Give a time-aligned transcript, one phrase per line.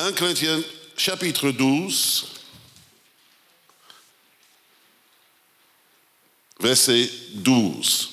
[0.00, 0.62] 1 Corinthiens
[0.96, 2.26] chapitre 12,
[6.58, 8.08] verset 12.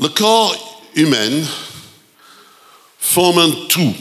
[0.00, 1.42] Le corps humain
[2.98, 3.94] forme un tout.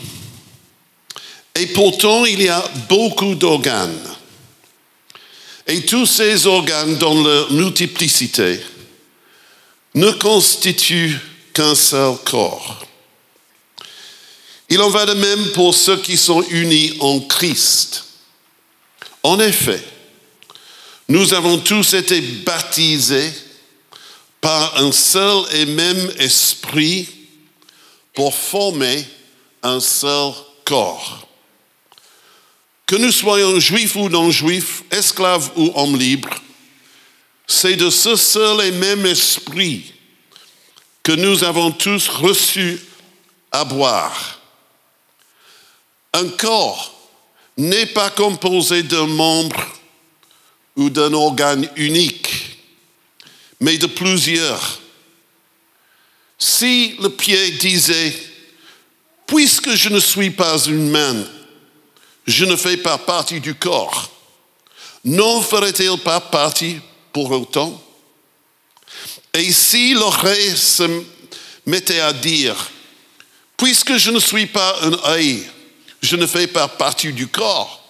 [1.55, 4.15] Et pourtant, il y a beaucoup d'organes.
[5.67, 8.61] Et tous ces organes, dans leur multiplicité,
[9.93, 11.19] ne constituent
[11.53, 12.85] qu'un seul corps.
[14.69, 18.05] Il en va de même pour ceux qui sont unis en Christ.
[19.23, 19.83] En effet,
[21.09, 23.33] nous avons tous été baptisés
[24.39, 27.07] par un seul et même esprit
[28.13, 29.05] pour former
[29.61, 30.31] un seul
[30.63, 31.27] corps.
[32.85, 36.41] Que nous soyons juifs ou non juifs, esclaves ou hommes libres,
[37.51, 39.93] c'est de ce seul et même esprit
[41.03, 42.79] que nous avons tous reçu
[43.51, 44.39] à boire.
[46.13, 47.09] Un corps
[47.57, 49.67] n'est pas composé d'un membre
[50.77, 52.57] ou d'un organe unique,
[53.59, 54.79] mais de plusieurs.
[56.39, 58.15] Si le pied disait,
[59.27, 61.25] puisque je ne suis pas une main,
[62.25, 64.09] je ne fais pas partie du corps,
[65.03, 66.79] n'en ferait-il pas partie
[67.13, 67.81] pour autant.
[69.33, 71.03] Et si l'oreille se
[71.65, 72.69] mettait à dire,
[73.57, 75.43] puisque je ne suis pas un œil,
[76.01, 77.83] je ne fais pas partie du corps,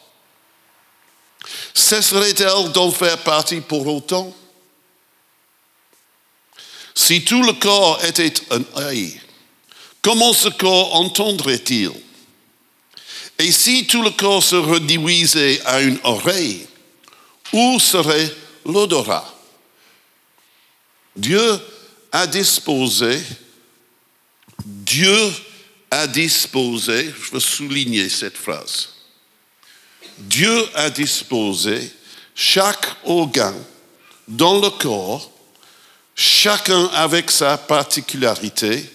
[1.73, 4.35] cesserait-elle d'en faire partie pour autant?
[6.93, 9.19] Si tout le corps était un œil,
[10.01, 11.91] comment ce corps entendrait-il?
[13.39, 16.67] Et si tout le corps se réduisait à une oreille,
[17.53, 18.31] où serait
[18.65, 19.25] l'odorat
[21.15, 21.59] Dieu
[22.11, 23.21] a disposé,
[24.65, 25.33] Dieu
[25.89, 28.89] a disposé, je veux souligner cette phrase,
[30.17, 31.91] Dieu a disposé
[32.33, 33.61] chaque organe
[34.27, 35.29] dans le corps,
[36.15, 38.85] chacun avec sa particularité,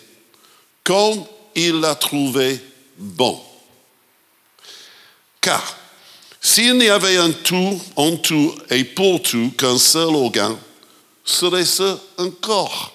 [0.84, 1.24] comme
[1.54, 2.60] il l'a trouvé
[2.96, 3.42] bon.
[5.41, 5.76] Car
[6.46, 10.56] s'il n'y avait un tout, en tout et pour tout qu'un seul organe,
[11.24, 12.92] serait-ce un corps?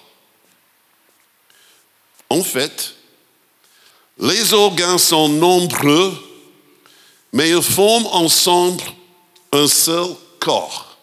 [2.30, 2.94] En fait,
[4.18, 6.14] les organes sont nombreux,
[7.34, 8.84] mais ils forment ensemble
[9.52, 10.06] un seul
[10.38, 10.96] corps.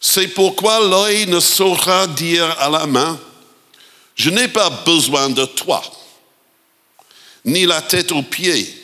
[0.00, 3.20] C'est pourquoi l'œil ne saura dire à la main,
[4.14, 5.82] je n'ai pas besoin de toi,
[7.44, 8.83] ni la tête aux pieds,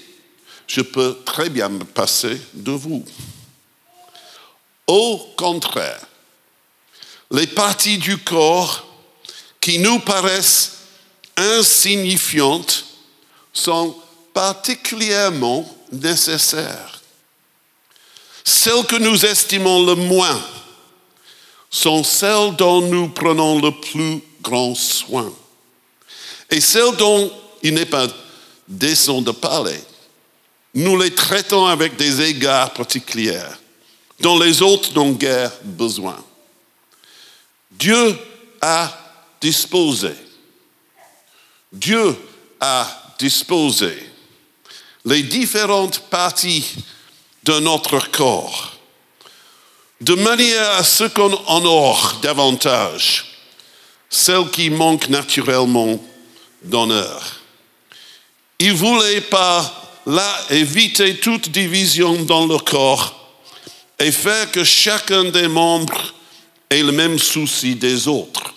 [0.70, 3.04] je peux très bien me passer de vous.
[4.86, 6.00] Au contraire,
[7.32, 8.86] les parties du corps
[9.60, 10.78] qui nous paraissent
[11.36, 12.84] insignifiantes
[13.52, 13.96] sont
[14.32, 17.02] particulièrement nécessaires.
[18.44, 20.40] Celles que nous estimons le moins
[21.68, 25.32] sont celles dont nous prenons le plus grand soin.
[26.48, 28.06] Et celles dont il n'est pas
[28.68, 29.80] décent de parler,
[30.74, 33.42] nous les traitons avec des égards particuliers
[34.20, 36.22] dont les autres n'ont guère besoin.
[37.70, 38.16] Dieu
[38.60, 38.96] a
[39.40, 40.14] disposé
[41.72, 42.16] Dieu
[42.60, 43.96] a disposé
[45.04, 46.74] les différentes parties
[47.44, 48.76] de notre corps
[50.00, 53.26] de manière à ce qu'on honore davantage
[54.08, 56.02] celles qui manquent naturellement
[56.62, 57.40] d'honneur.
[58.58, 59.79] Il voulait par
[60.10, 63.38] là éviter toute division dans le corps
[63.98, 66.14] et faire que chacun des membres
[66.68, 68.54] ait le même souci des autres.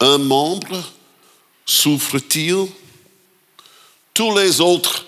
[0.00, 0.82] Un membre
[1.64, 2.68] souffre-t-il?
[4.14, 5.04] Tous les autres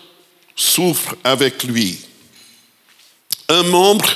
[0.56, 2.00] souffrent avec lui.
[3.48, 4.10] Un membre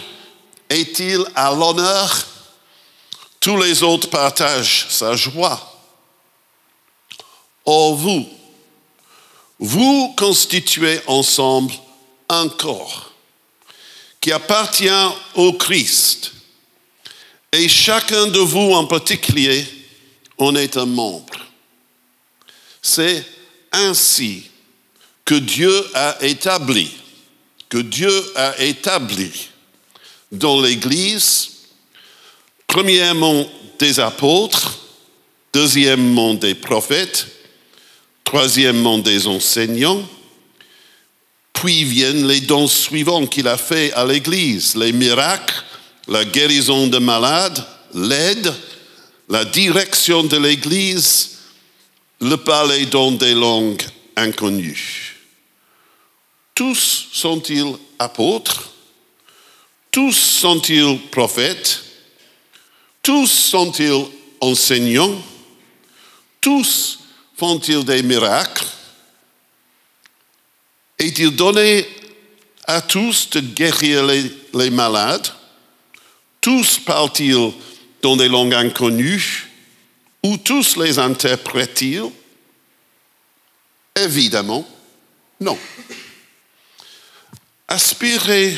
[0.68, 2.26] est-il à l'honneur?
[3.38, 5.68] Tous les autres partagent sa joie.
[7.64, 8.28] Or vous,
[9.64, 11.72] vous constituez ensemble
[12.28, 13.12] un corps
[14.20, 14.88] qui appartient
[15.36, 16.32] au Christ.
[17.52, 19.64] Et chacun de vous en particulier
[20.36, 21.46] en est un membre.
[22.82, 23.24] C'est
[23.70, 24.50] ainsi
[25.24, 26.90] que Dieu a établi,
[27.68, 29.30] que Dieu a établi
[30.32, 31.50] dans l'Église,
[32.66, 33.48] premièrement
[33.78, 34.80] des apôtres,
[35.52, 37.28] deuxièmement des prophètes,
[38.32, 40.08] troisièmement des enseignants,
[41.52, 45.62] puis viennent les dons suivants qu'il a fait à l'Église, les miracles,
[46.08, 47.62] la guérison de malades,
[47.92, 48.50] l'aide,
[49.28, 51.40] la direction de l'Église,
[52.22, 53.82] le parler dans des langues
[54.16, 55.18] inconnues.
[56.54, 58.70] Tous sont-ils apôtres?
[59.90, 61.82] Tous sont-ils prophètes?
[63.02, 64.06] Tous sont-ils
[64.40, 65.20] enseignants?
[66.40, 67.01] Tous
[67.42, 68.64] font-ils des miracles
[70.96, 71.88] Est-il donné
[72.68, 75.26] à tous de guérir les, malades
[76.40, 77.52] Tous parlent-ils
[78.00, 79.48] dans des langues inconnues
[80.22, 82.12] Ou tous les interprètent-ils
[83.96, 84.64] Évidemment,
[85.40, 85.58] non.
[87.66, 88.56] Aspirez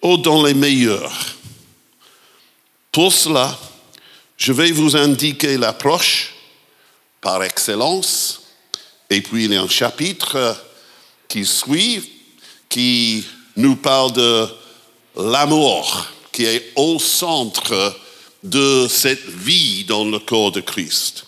[0.00, 1.36] aux dons les meilleurs.
[2.90, 3.56] Pour cela,
[4.36, 6.34] je vais vous indiquer l'approche
[7.20, 8.42] par excellence.
[9.10, 10.56] Et puis il y a un chapitre
[11.28, 12.12] qui suit
[12.68, 13.24] qui
[13.56, 14.48] nous parle de
[15.16, 17.98] l'amour qui est au centre
[18.42, 21.24] de cette vie dans le corps de Christ.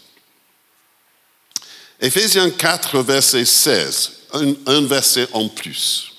[2.01, 6.13] Éphésiens 4, verset 16, un, un verset en plus.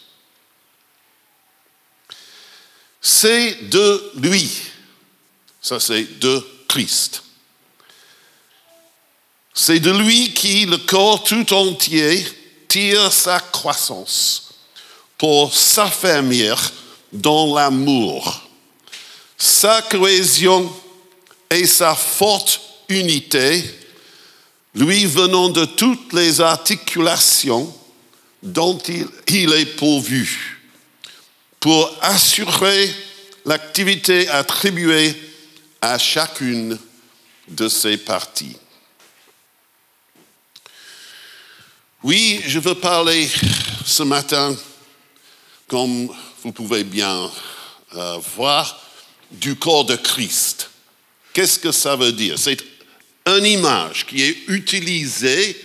[3.02, 4.50] C'est de lui,
[5.62, 7.24] ça c'est de Christ.
[9.64, 12.26] C'est de lui qui, le corps tout entier,
[12.68, 14.56] tire sa croissance
[15.20, 16.74] pour s'affermir
[17.14, 18.42] dans l'amour,
[19.38, 20.68] sa cohésion
[21.52, 22.60] et sa forte
[22.90, 23.64] unité,
[24.74, 27.72] lui venant de toutes les articulations
[28.42, 30.60] dont il, il est pourvu,
[31.60, 32.92] pour assurer
[33.46, 35.16] l'activité attribuée
[35.82, 36.80] à chacune
[37.48, 38.58] de ses parties.
[42.04, 43.30] Oui, je veux parler
[43.86, 44.58] ce matin,
[45.68, 46.10] comme
[46.42, 47.30] vous pouvez bien
[47.96, 48.82] euh, voir,
[49.30, 50.72] du corps de Christ.
[51.32, 52.40] Qu'est-ce que ça veut dire?
[52.40, 52.58] C'est
[53.28, 55.56] une image qui est utilisée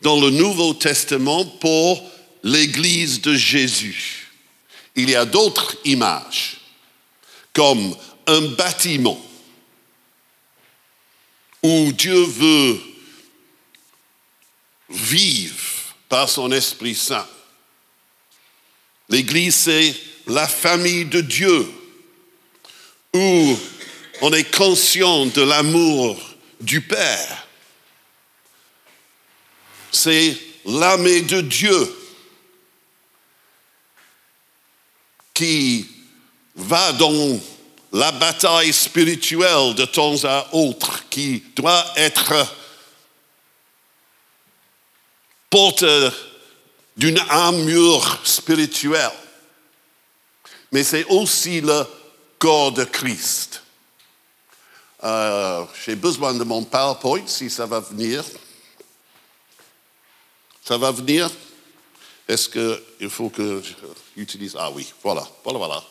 [0.00, 2.02] dans le Nouveau Testament pour
[2.42, 4.30] l'Église de Jésus.
[4.96, 6.60] Il y a d'autres images,
[7.52, 7.94] comme
[8.26, 9.22] un bâtiment
[11.62, 12.80] où Dieu veut
[14.88, 15.73] vivre
[16.28, 17.26] son Esprit Saint.
[19.08, 19.94] L'Église, c'est
[20.26, 21.66] la famille de Dieu,
[23.12, 23.58] où
[24.22, 26.18] on est conscient de l'amour
[26.60, 27.46] du Père.
[29.92, 31.96] C'est l'armée de Dieu
[35.34, 35.86] qui
[36.56, 37.40] va dans
[37.92, 42.34] la bataille spirituelle de temps à autre, qui doit être
[45.54, 45.84] porte
[46.96, 49.12] d'une armure spirituelle.
[50.72, 51.86] Mais c'est aussi le
[52.40, 53.62] corps de Christ.
[55.04, 58.24] Euh, j'ai besoin de mon PowerPoint si ça va venir.
[60.64, 61.30] Ça va venir?
[62.26, 63.62] Est-ce qu'il faut que
[64.16, 65.84] j'utilise Ah oui, voilà, voilà, voilà.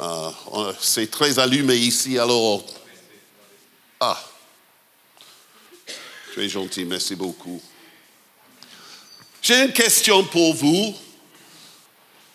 [0.00, 2.62] Euh, c'est très allumé ici, alors.
[4.00, 4.22] Ah.
[6.48, 7.60] Gentil, merci beaucoup.
[9.42, 10.94] J'ai une question pour vous.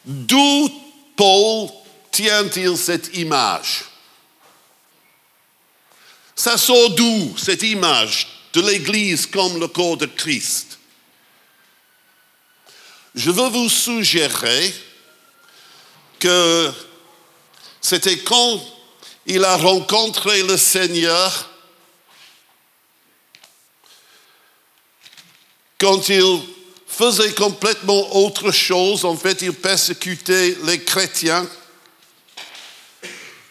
[0.05, 0.69] D'où
[1.15, 1.69] Paul
[2.11, 3.85] tient-il cette image?
[6.35, 10.77] Ça sort d'où cette image de l'Église comme le corps de Christ?
[13.15, 14.73] Je veux vous suggérer
[16.19, 16.71] que
[17.81, 18.61] c'était quand
[19.25, 21.49] il a rencontré le Seigneur
[25.79, 26.41] quand il
[26.87, 31.47] faisait complètement autre chose, en fait, il persécutait les chrétiens,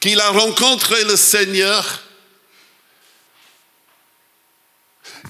[0.00, 2.02] qu'il a rencontré le Seigneur,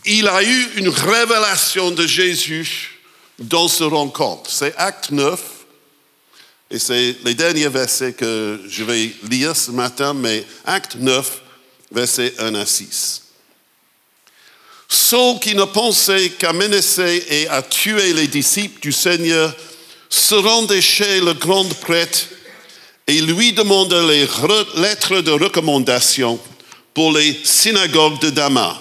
[0.05, 3.01] il a eu une révélation de Jésus
[3.39, 4.51] dans ce rencontre.
[4.51, 5.41] C'est Acte 9,
[6.71, 11.41] et c'est les derniers versets que je vais lire ce matin, mais Acte 9,
[11.93, 13.24] versets 1 à 6.
[14.95, 19.53] Ceux qui ne pensaient qu'à menacer et à tuer les disciples du Seigneur
[20.09, 22.29] se rendaient chez le grand prêtre
[23.09, 24.29] et lui demandaient les
[24.77, 26.39] lettres de recommandation
[26.95, 28.77] pour les synagogues de Damas.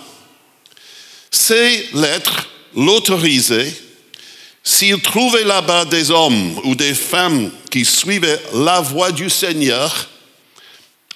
[1.32, 3.74] Ces lettres l'autorisaient
[4.64, 10.10] s'il trouvait là-bas des hommes ou des femmes qui suivaient la voie du Seigneur,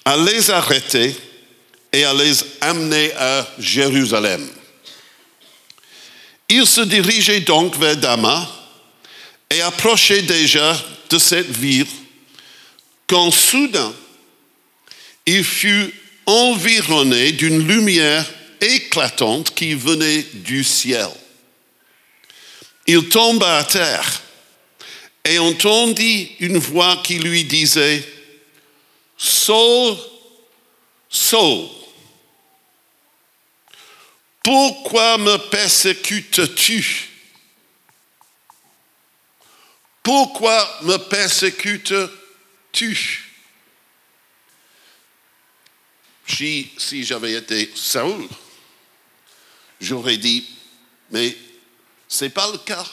[0.04, 1.14] à les arrêter
[1.92, 4.57] et à les amener à Jérusalem.
[6.48, 8.46] Il se dirigeait donc vers Damas
[9.50, 10.76] et approchait déjà
[11.10, 11.86] de cette ville
[13.08, 13.92] quand soudain,
[15.26, 15.92] il fut
[16.26, 18.24] environné d'une lumière
[18.60, 21.08] éclatante qui venait du ciel.
[22.86, 24.22] Il tomba à terre
[25.24, 28.06] et entendit une voix qui lui disait,
[29.16, 29.96] Saul,
[31.08, 31.66] Saul,
[34.48, 37.10] pourquoi me persécutes-tu?
[40.02, 42.08] Pourquoi me persécutes-tu?
[46.26, 48.26] Si, si j'avais été Saul,
[49.82, 50.48] j'aurais dit,
[51.10, 51.36] mais
[52.08, 52.86] ce n'est pas le cas.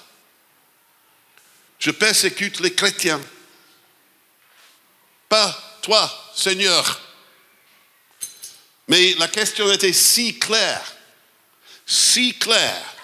[1.79, 3.21] Je persécute les chrétiens.
[5.29, 6.99] Pas toi, Seigneur.
[8.89, 10.94] Mais la question était si claire,
[11.85, 12.95] si claire,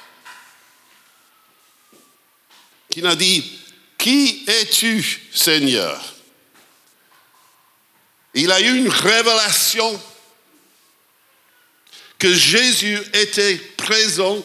[2.90, 3.60] qu'il a dit,
[3.98, 6.16] qui es-tu, Seigneur?
[8.34, 10.02] Il a eu une révélation
[12.18, 14.44] que Jésus était présent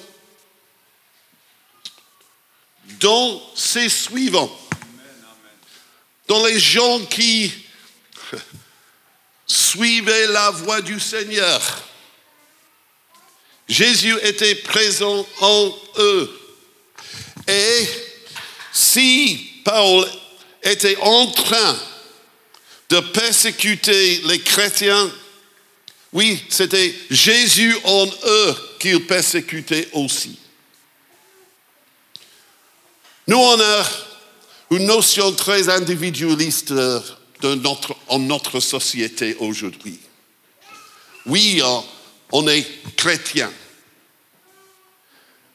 [3.01, 4.57] dans ses suivants,
[6.29, 7.53] dans les gens qui
[9.47, 11.86] suivaient la voie du Seigneur.
[13.69, 16.41] Jésus était présent en eux.
[17.49, 17.89] Et
[18.73, 20.07] si Paul
[20.63, 21.77] était en train
[22.89, 25.11] de persécuter les chrétiens,
[26.13, 30.39] oui, c'était Jésus en eux qu'il persécutait aussi.
[33.27, 33.85] Nous, on a
[34.71, 39.99] une notion très individualiste de notre, en notre société aujourd'hui.
[41.27, 41.61] Oui,
[42.49, 43.53] est chrétien,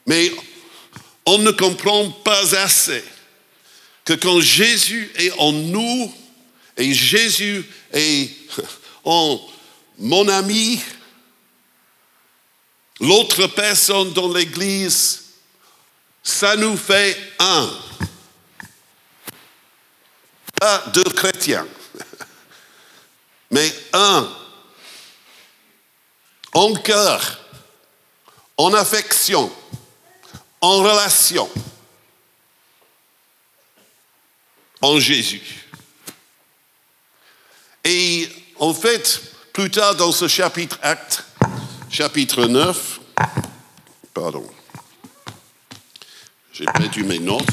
[0.05, 0.31] mais
[1.25, 3.03] on ne comprend pas assez
[4.03, 6.13] que quand Jésus est en nous
[6.77, 7.63] et Jésus
[7.93, 8.29] est
[9.03, 9.39] en
[9.97, 10.81] mon ami,
[12.99, 15.23] l'autre personne dans l'Église,
[16.23, 17.69] ça nous fait un.
[20.59, 21.67] Pas deux chrétiens,
[23.51, 24.40] mais un.
[26.53, 27.39] En cœur,
[28.57, 29.51] en affection,
[30.59, 31.49] en relation,
[34.81, 35.41] en Jésus.
[37.83, 38.29] Et
[38.59, 39.21] en fait,
[39.53, 41.23] plus tard dans ce chapitre acte,
[41.89, 42.99] chapitre 9,
[44.13, 44.47] pardon,
[46.53, 47.45] j'ai perdu mes notes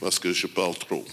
[0.00, 1.04] parce que je parle trop.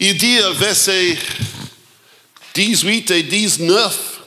[0.00, 1.16] Il dit, verset
[2.54, 4.20] 18 et 19,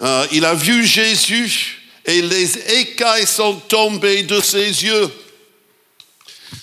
[0.00, 5.10] euh, il a vu Jésus et les écailles sont tombées de ses yeux.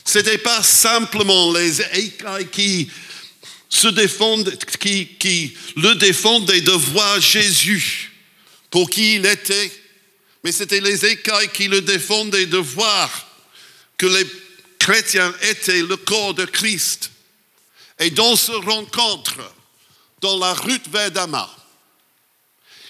[0.05, 2.89] Ce n'était pas simplement les écailles qui
[3.67, 8.11] se défendent, qui, qui le défendaient de voir Jésus
[8.69, 9.71] pour qui il était,
[10.43, 13.27] mais c'était les écailles qui le défendaient de voir
[13.97, 14.25] que les
[14.79, 17.11] chrétiens étaient le corps de Christ.
[18.01, 19.37] Et dans ce rencontre,
[20.21, 21.49] dans la route vers Damas,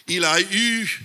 [0.08, 1.02] il a eu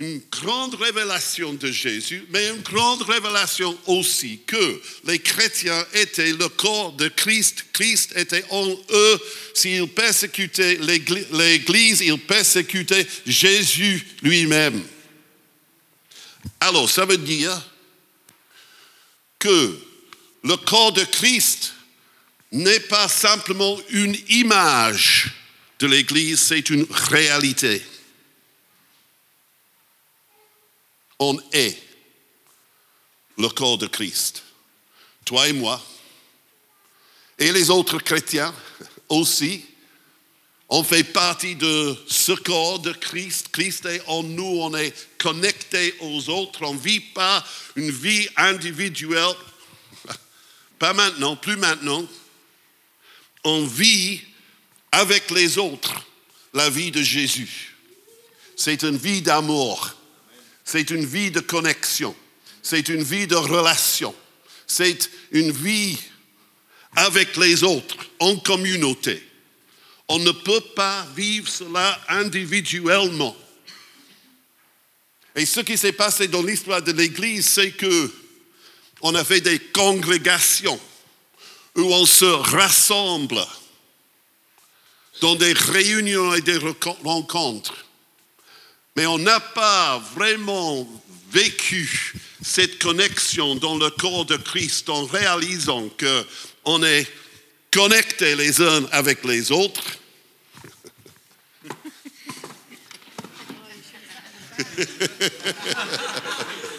[0.00, 6.48] une grande révélation de Jésus, mais une grande révélation aussi que les chrétiens étaient le
[6.48, 7.66] corps de Christ.
[7.72, 9.20] Christ était en eux.
[9.54, 10.78] S'ils persécutaient
[11.30, 14.82] l'Église, ils persécutaient Jésus lui-même.
[16.58, 17.62] Alors, ça veut dire
[19.38, 19.78] que
[20.42, 21.74] le corps de Christ
[22.52, 25.32] n'est pas simplement une image
[25.78, 27.82] de l'Église, c'est une réalité.
[31.18, 31.76] On est
[33.38, 34.44] le corps de Christ.
[35.24, 35.82] Toi et moi,
[37.38, 38.54] et les autres chrétiens
[39.08, 39.64] aussi,
[40.68, 43.48] on fait partie de ce corps de Christ.
[43.52, 46.62] Christ est en nous, on est connecté aux autres.
[46.62, 47.44] On ne vit pas
[47.76, 49.34] une vie individuelle.
[50.78, 52.06] Pas maintenant, plus maintenant.
[53.44, 54.20] On vit
[54.92, 56.06] avec les autres
[56.54, 57.74] la vie de Jésus.
[58.56, 59.96] C'est une vie d'amour.
[60.64, 62.14] C'est une vie de connexion.
[62.62, 64.14] C'est une vie de relation.
[64.66, 65.98] C'est une vie
[66.94, 69.22] avec les autres, en communauté.
[70.08, 73.36] On ne peut pas vivre cela individuellement.
[75.34, 78.12] Et ce qui s'est passé dans l'histoire de l'Église, c'est que
[79.00, 80.78] on a fait des congrégations
[81.76, 83.44] où on se rassemble
[85.20, 86.58] dans des réunions et des
[87.04, 87.84] rencontres.
[88.96, 90.88] Mais on n'a pas vraiment
[91.30, 95.88] vécu cette connexion dans le corps de Christ en réalisant
[96.64, 97.10] qu'on est
[97.70, 99.98] connectés les uns avec les autres.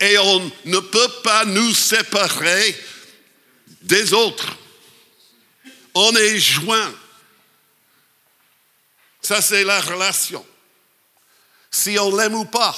[0.00, 2.76] Et on ne peut pas nous séparer
[3.82, 4.56] des autres.
[5.94, 6.94] On est joints.
[9.20, 10.44] Ça, c'est la relation.
[11.70, 12.76] Si on l'aime ou pas.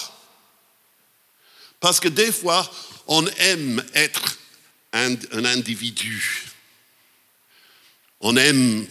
[1.78, 2.70] Parce que des fois,
[3.06, 4.38] on aime être
[4.92, 6.46] un, un individu.
[8.20, 8.86] On aime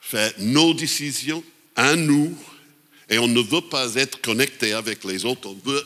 [0.00, 1.42] faire nos décisions
[1.74, 2.36] à nous
[3.08, 5.48] et on ne veut pas être connecté avec les autres.
[5.48, 5.84] On veut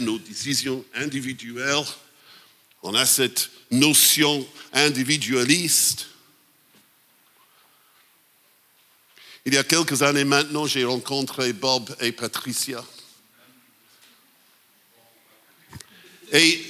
[0.00, 1.84] nos décisions individuelles.
[2.82, 6.06] On a cette notion individualiste.
[9.44, 12.84] Il y a quelques années maintenant, j'ai rencontré Bob et Patricia.
[16.32, 16.64] Et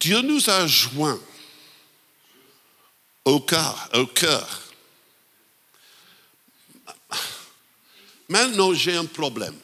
[0.00, 1.20] Dieu nous a joints
[3.24, 3.90] au cœur.
[3.92, 4.64] Au cœur.
[8.28, 9.58] Maintenant, j'ai un problème.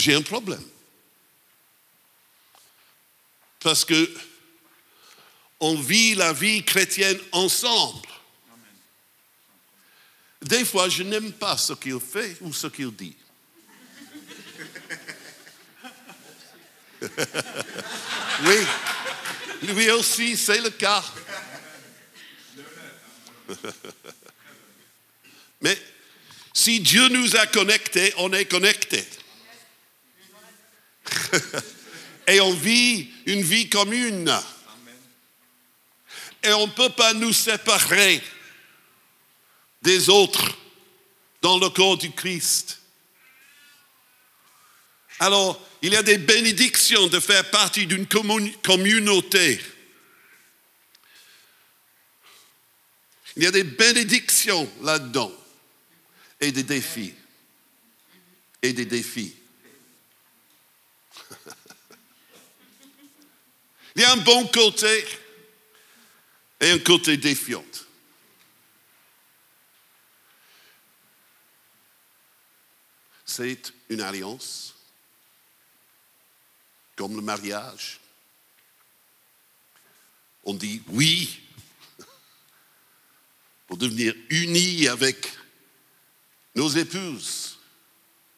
[0.00, 0.64] J'ai un problème.
[3.58, 4.10] Parce que
[5.60, 8.08] on vit la vie chrétienne ensemble.
[10.40, 13.14] Des fois, je n'aime pas ce qu'il fait ou ce qu'il dit.
[18.44, 18.56] oui,
[19.64, 21.04] lui aussi, c'est le cas.
[25.60, 25.78] Mais
[26.54, 29.06] si Dieu nous a connectés, on est connectés.
[32.26, 34.32] Et on vit une vie commune.
[36.42, 38.22] Et on ne peut pas nous séparer
[39.82, 40.56] des autres
[41.42, 42.80] dans le corps du Christ.
[45.18, 49.60] Alors, il y a des bénédictions de faire partie d'une communauté.
[53.36, 55.32] Il y a des bénédictions là-dedans
[56.40, 57.14] et des défis.
[58.62, 59.34] Et des défis.
[63.96, 65.04] Il y a un bon côté
[66.60, 67.64] et un côté défiant.
[73.24, 74.74] C'est une alliance,
[76.96, 78.00] comme le mariage.
[80.44, 81.40] On dit oui
[83.66, 85.32] pour devenir unis avec
[86.56, 87.58] nos épouses,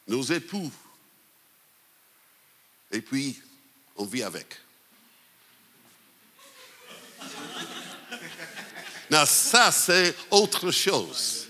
[0.06, 0.70] nos époux.
[2.90, 3.40] Et puis,
[3.96, 4.60] on vit avec.
[9.10, 11.48] Non, ça, c'est autre chose.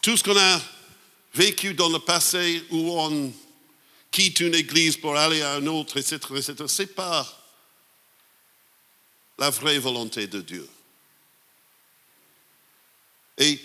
[0.00, 0.60] Tout ce qu'on a
[1.34, 3.32] vécu dans le passé où on
[4.10, 7.26] quitte une église pour aller à une autre, etc., etc., ce n'est pas
[9.36, 10.68] la vraie volonté de Dieu.
[13.36, 13.60] Et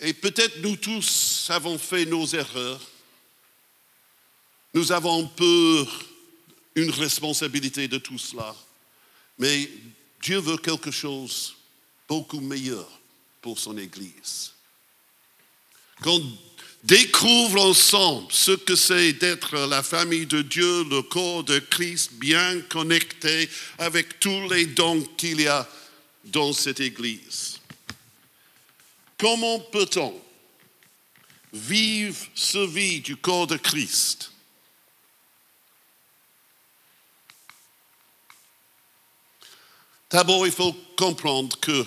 [0.00, 2.80] et peut-être nous tous avons fait nos erreurs.
[4.72, 5.86] Nous avons un peu
[6.74, 8.54] une responsabilité de tout cela.
[9.38, 9.68] Mais
[10.22, 11.56] Dieu veut quelque chose
[12.08, 12.88] beaucoup meilleur
[13.42, 14.52] pour son Église.
[16.02, 16.22] Qu'on
[16.82, 22.60] découvre ensemble ce que c'est d'être la famille de Dieu, le corps de Christ, bien
[22.62, 25.68] connecté avec tous les dons qu'il y a
[26.24, 27.59] dans cette Église.
[29.20, 30.18] Comment peut-on
[31.52, 34.32] vivre ce vie du corps de Christ?
[40.10, 41.84] D'abord, il faut comprendre que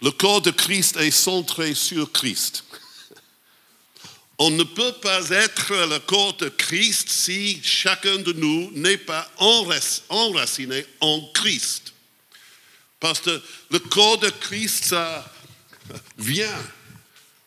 [0.00, 2.64] le corps de Christ est centré sur Christ.
[4.38, 9.28] On ne peut pas être le corps de Christ si chacun de nous n'est pas
[9.38, 11.94] enraciné en Christ.
[13.00, 15.32] Parce que le corps de Christ, ça
[16.16, 16.56] vient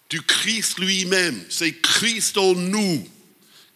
[0.10, 1.46] du Christ lui-même.
[1.50, 3.08] C'est Christ en nous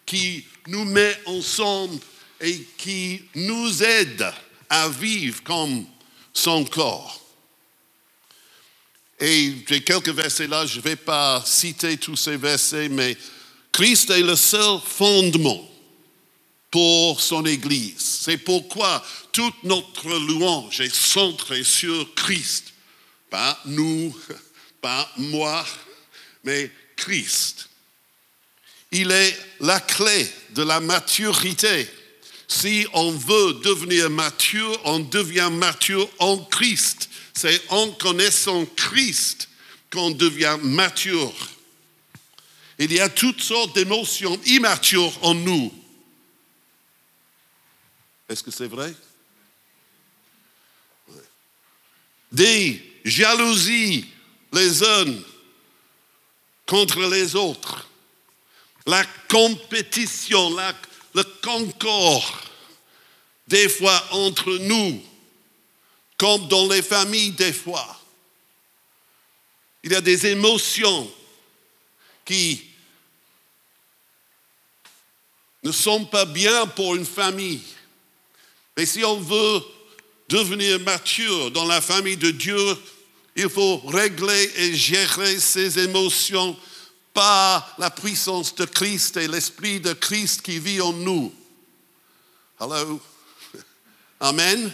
[0.04, 1.98] qui nous met ensemble
[2.40, 4.32] et qui nous aide
[4.68, 5.86] à vivre comme
[6.32, 7.20] son corps.
[9.20, 13.16] Et j'ai quelques versets là, je ne vais pas citer tous ces versets, mais
[13.70, 15.70] Christ est le seul fondement
[16.70, 17.94] pour son Église.
[17.98, 22.72] C'est pourquoi toute notre louange est centrée sur Christ.
[23.30, 24.14] Pas nous,
[24.80, 25.64] pas moi,
[26.44, 27.68] mais Christ.
[28.92, 31.88] Il est la clé de la maturité.
[32.46, 37.08] Si on veut devenir mature, on devient mature en Christ.
[37.34, 39.48] C'est en connaissant Christ
[39.90, 41.34] qu'on devient mature.
[42.78, 45.72] Il y a toutes sortes d'émotions immatures en nous.
[48.28, 48.94] Est-ce que c'est vrai?
[52.30, 54.06] Des jalousies
[54.52, 55.14] les uns
[56.66, 57.88] contre les autres,
[58.86, 60.56] la compétition,
[61.14, 62.40] le concours,
[63.46, 65.02] des fois entre nous,
[66.16, 68.00] comme dans les familles des fois.
[69.82, 71.12] Il y a des émotions
[72.24, 72.64] qui
[75.62, 77.62] ne sont pas bien pour une famille.
[78.76, 79.62] Mais si on veut
[80.28, 82.78] devenir mature dans la famille de Dieu,
[83.36, 86.56] il faut régler et gérer ses émotions
[87.12, 91.32] par la puissance de Christ et l'Esprit de Christ qui vit en nous.
[92.60, 93.00] Hello?
[94.20, 94.72] Amen?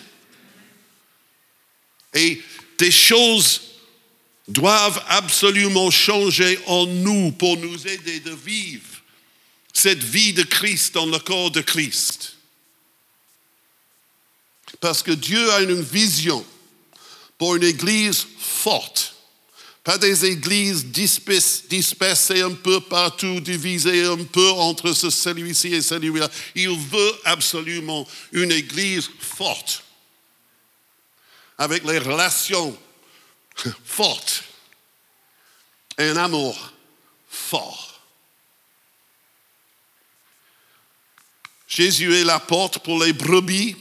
[2.14, 2.42] Et
[2.78, 3.62] des choses
[4.48, 8.84] doivent absolument changer en nous pour nous aider de vivre
[9.72, 12.36] cette vie de Christ dans le corps de Christ.
[14.80, 16.44] Parce que Dieu a une vision
[17.40, 19.14] pour une église forte.
[19.82, 26.28] Pas des églises dispersées un peu partout, divisées un peu entre celui-ci et celui-là.
[26.54, 29.82] Il veut absolument une église forte,
[31.56, 32.78] avec les relations
[33.86, 34.44] fortes
[35.96, 36.74] et un amour
[37.26, 38.02] fort.
[41.66, 43.76] Jésus est la porte pour les brebis.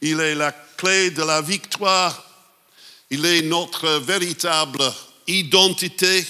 [0.00, 2.28] Il est la clé de la victoire
[3.12, 4.82] il est notre véritable
[5.26, 6.26] identité.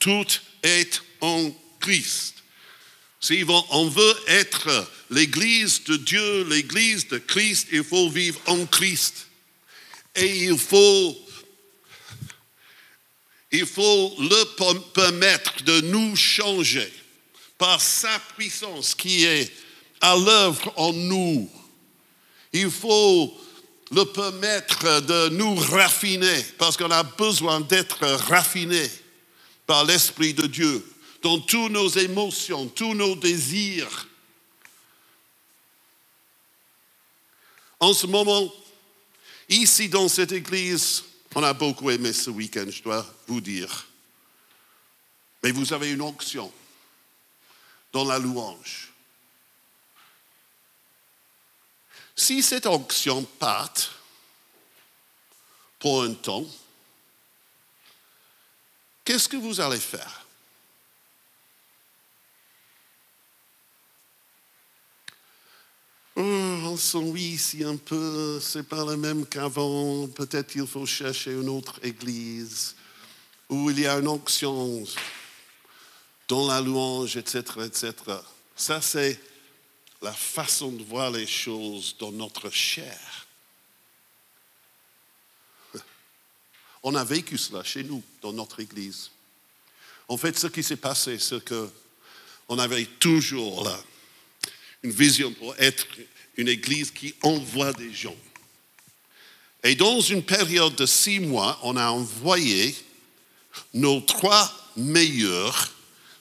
[0.00, 0.26] Tout
[0.64, 2.34] est en Christ.
[3.20, 9.28] Si on veut être l'Église de Dieu, l'Église de Christ, il faut vivre en Christ.
[10.16, 11.16] Et il faut,
[13.52, 16.92] il le permettre de nous changer
[17.56, 19.52] par sa puissance qui est
[20.00, 21.48] à l'œuvre en nous.
[22.52, 23.32] Il faut
[23.94, 28.90] le permettre de nous raffiner, parce qu'on a besoin d'être raffiné
[29.66, 30.84] par l'Esprit de Dieu
[31.22, 34.08] dans toutes nos émotions, tous nos désirs.
[37.80, 38.52] En ce moment,
[39.48, 41.04] ici dans cette église,
[41.34, 43.86] on a beaucoup aimé ce week-end, je dois vous dire.
[45.42, 46.52] Mais vous avez une onction
[47.92, 48.93] dans la louange.
[52.16, 53.72] Si cette onction part
[55.78, 56.46] pour un temps,
[59.04, 60.24] qu'est-ce que vous allez faire?
[66.16, 71.32] Hum, On s'ennuie ici un peu, c'est pas le même qu'avant, peut-être qu'il faut chercher
[71.32, 72.76] une autre église
[73.48, 74.84] où il y a une onction
[76.28, 77.92] dans la louange, etc., etc.
[78.56, 79.20] Ça, c'est
[80.04, 83.26] la façon de voir les choses dans notre chair.
[86.82, 89.10] On a vécu cela chez nous, dans notre Église.
[90.06, 91.70] En fait, ce qui s'est passé, c'est que
[92.46, 93.66] on avait toujours
[94.82, 95.86] une vision pour être
[96.36, 98.16] une Église qui envoie des gens.
[99.62, 102.76] Et dans une période de six mois, on a envoyé
[103.72, 105.72] nos trois meilleurs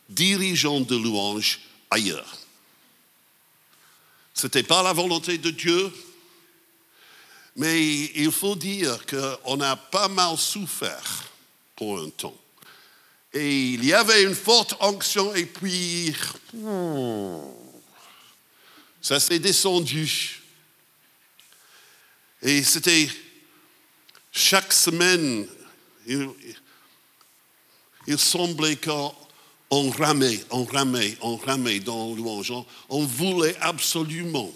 [0.07, 1.59] dirigeants de louange
[1.91, 2.42] ailleurs.
[4.33, 5.91] Ce n'était pas la volonté de Dieu,
[7.55, 11.31] mais il faut dire qu'on a pas mal souffert
[11.75, 12.37] pour un temps.
[13.33, 16.15] Et il y avait une forte onction et puis
[16.53, 17.39] hmm,
[19.01, 20.41] ça s'est descendu.
[22.41, 23.09] Et c'était
[24.31, 25.47] chaque semaine,
[26.05, 26.29] il,
[28.07, 29.15] il semblait qu'on
[29.73, 32.53] on ramait, on ramait, on ramait dans louange.
[32.89, 34.53] On, voulait absolument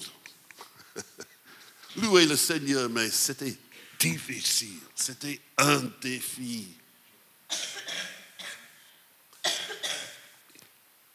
[1.95, 3.55] louer le Seigneur, mais c'était
[3.99, 6.67] difficile, c'était un défi.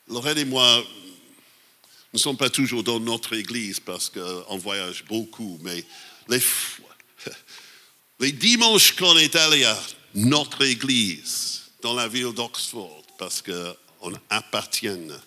[0.08, 0.84] Lorraine et moi
[2.12, 5.84] ne sommes pas toujours dans notre église parce qu'on voyage beaucoup, mais
[6.28, 6.42] les,
[8.20, 9.80] les dimanches qu'on est allé à
[10.14, 15.18] notre église dans la ville d'Oxford, parce que on appartienne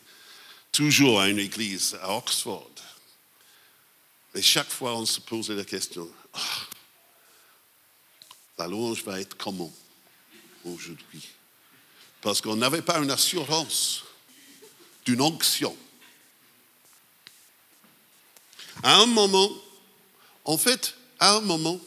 [0.72, 2.70] toujours à une église à Oxford.
[4.34, 6.40] Mais chaque fois, on se posait la question, ah,
[8.58, 9.72] la louange va être comment
[10.66, 11.28] aujourd'hui?
[12.22, 14.04] Parce qu'on n'avait pas une assurance
[15.06, 15.76] d'une onction.
[18.84, 19.50] À un moment,
[20.44, 21.80] en fait, à un moment,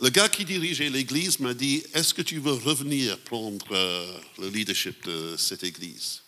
[0.00, 4.48] le gars qui dirigeait l'église m'a dit, est-ce que tu veux revenir prendre euh, le
[4.48, 6.22] leadership de cette église?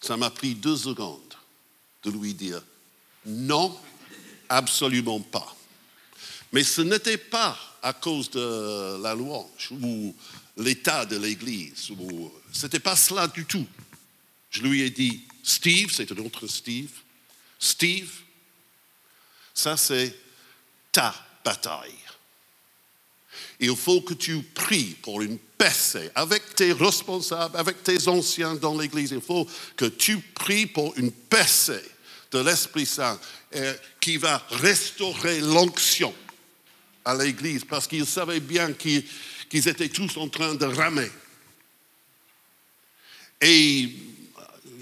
[0.00, 1.34] Ça m'a pris deux secondes
[2.04, 2.62] de lui dire,
[3.24, 3.76] non,
[4.48, 5.56] absolument pas.
[6.52, 10.14] Mais ce n'était pas à cause de la louange ou
[10.56, 11.90] l'état de l'église.
[12.52, 13.66] Ce n'était pas cela du tout.
[14.50, 16.92] Je lui ai dit, Steve, c'est un autre Steve,
[17.58, 18.12] Steve,
[19.52, 20.16] ça c'est
[20.92, 21.25] ta
[23.60, 28.78] Il faut que tu pries pour une paix avec tes responsables, avec tes anciens dans
[28.78, 29.12] l'Église.
[29.12, 31.46] Il faut que tu pries pour une paix
[32.30, 33.18] de l'Esprit Saint
[33.54, 36.14] euh, qui va restaurer l'onction
[37.04, 41.10] à l'Église parce qu'il savait bien qu'ils étaient tous en train de ramer.
[43.40, 43.90] Et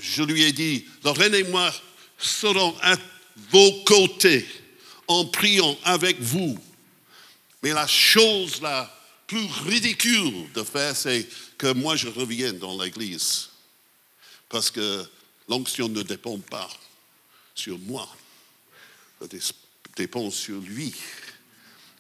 [0.00, 1.72] je lui ai dit, Lorraine et moi
[2.18, 2.96] serons à
[3.50, 4.46] vos côtés
[5.08, 6.58] en priant avec vous.
[7.62, 8.90] Mais la chose la
[9.26, 13.48] plus ridicule de faire, c'est que moi je revienne dans l'Église.
[14.48, 15.04] Parce que
[15.48, 16.68] l'onction ne dépend pas
[17.54, 18.08] sur moi,
[19.20, 19.40] elle
[19.96, 20.94] dépend sur lui.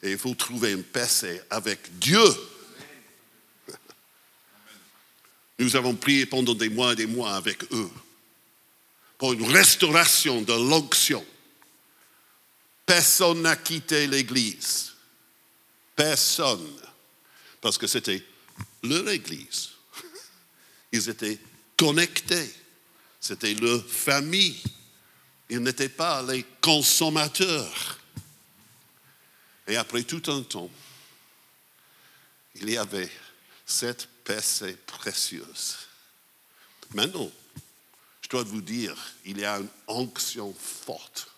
[0.02, 1.08] Et il faut trouver une paix
[1.48, 2.24] avec Dieu.
[5.58, 7.90] Nous avons prié pendant des mois et des mois avec eux
[9.16, 11.24] pour une restauration de l'onction.
[12.86, 14.92] Personne n'a quitté l'Église.
[15.96, 16.78] Personne.
[17.60, 18.24] Parce que c'était
[18.82, 19.70] leur Église.
[20.92, 21.38] Ils étaient
[21.76, 22.54] connectés.
[23.20, 24.62] C'était leur famille.
[25.48, 27.98] Ils n'étaient pas les consommateurs.
[29.66, 30.70] Et après tout un temps,
[32.56, 33.10] il y avait
[33.64, 34.40] cette paix
[34.86, 35.76] précieuse.
[36.92, 37.30] Maintenant,
[38.20, 41.33] je dois vous dire, il y a une onction forte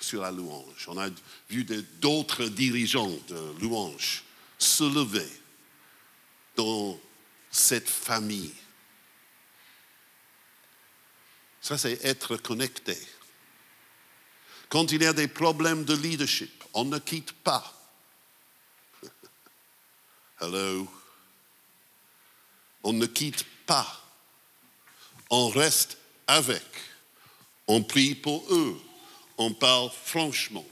[0.00, 0.86] sur la louange.
[0.88, 1.08] On a
[1.50, 1.64] vu
[2.00, 4.24] d'autres dirigeants de louange
[4.58, 5.30] se lever
[6.56, 6.98] dans
[7.50, 8.54] cette famille.
[11.60, 12.96] Ça, c'est être connecté.
[14.68, 17.74] Quand il y a des problèmes de leadership, on ne quitte pas.
[20.40, 20.88] Hello?
[22.82, 24.04] On ne quitte pas.
[25.30, 26.64] On reste avec.
[27.66, 28.80] On prie pour eux
[29.38, 30.66] on parle franchement.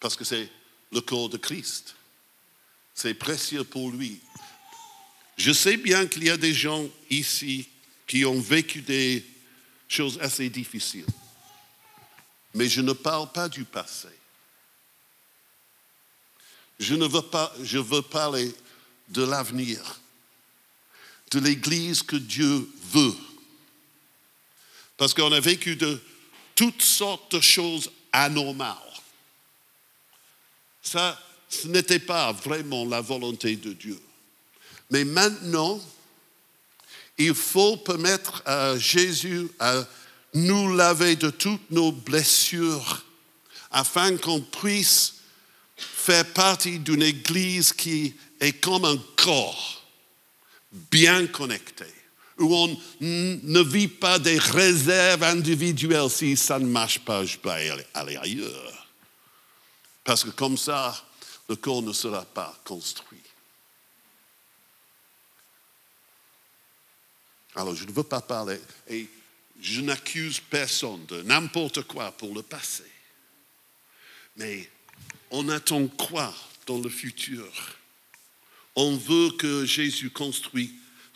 [0.00, 0.50] Parce que c'est
[0.92, 1.94] le corps de Christ.
[2.94, 4.20] C'est précieux pour lui.
[5.36, 7.68] Je sais bien qu'il y a des gens ici
[8.06, 9.24] qui ont vécu des
[9.86, 11.06] choses assez difficiles.
[12.54, 14.08] Mais je ne parle pas du passé.
[16.80, 18.52] Je ne veux pas, je veux parler
[19.08, 20.00] de l'avenir,
[21.30, 23.14] de l'Église que Dieu veut.
[24.96, 26.00] Parce qu'on a vécu de
[26.58, 28.74] toutes sortes de choses anormales.
[30.82, 31.16] Ça,
[31.48, 34.00] ce n'était pas vraiment la volonté de Dieu.
[34.90, 35.80] Mais maintenant,
[37.16, 39.86] il faut permettre à Jésus à
[40.34, 43.04] nous laver de toutes nos blessures
[43.70, 45.14] afin qu'on puisse
[45.76, 49.86] faire partie d'une église qui est comme un corps
[50.72, 51.86] bien connecté
[52.38, 56.10] où on ne vit pas des réserves individuelles.
[56.10, 58.88] Si ça ne marche pas, je peux aller ailleurs.
[60.04, 61.04] Parce que comme ça,
[61.48, 63.18] le corps ne sera pas construit.
[67.54, 69.08] Alors, je ne veux pas parler, et
[69.60, 72.84] je n'accuse personne de n'importe quoi pour le passé.
[74.36, 74.70] Mais
[75.30, 76.32] on attend quoi
[76.66, 77.50] dans le futur?
[78.76, 80.70] On veut que Jésus construise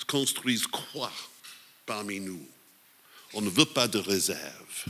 [0.05, 1.13] construisent quoi
[1.87, 2.47] parmi nous?
[3.35, 4.85] On ne veut pas de réserve.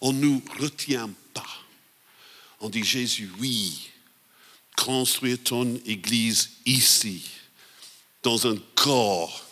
[0.00, 1.46] On ne nous retient pas.
[2.60, 3.90] On dit Jésus, oui,
[4.76, 7.30] construire ton église ici,
[8.22, 9.46] dans un corps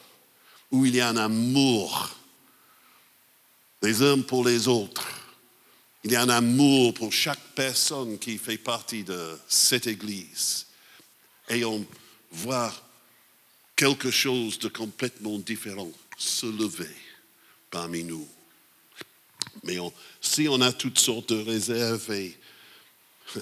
[0.71, 2.15] où il y a un amour
[3.83, 5.07] les uns pour les autres.
[6.05, 10.67] Il y a un amour pour chaque personne qui fait partie de cette église.
[11.49, 11.87] Et on
[12.31, 12.73] voit
[13.79, 16.97] quelque chose de complètement différent se lever
[17.71, 18.29] parmi nous.
[19.63, 19.77] Mais
[20.21, 22.37] si on a toutes sortes de réserves et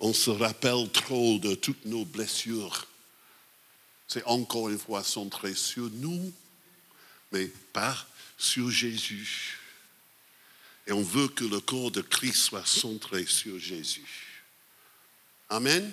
[0.00, 2.86] on se rappelle trop de toutes nos blessures,
[4.06, 6.32] c'est encore une fois centré sur nous,
[7.32, 9.58] mais pas sur Jésus.
[10.86, 14.46] Et on veut que le corps de Christ soit centré sur Jésus.
[15.50, 15.92] Amen?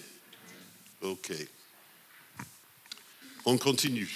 [1.01, 1.33] OK.
[3.45, 4.09] On continue.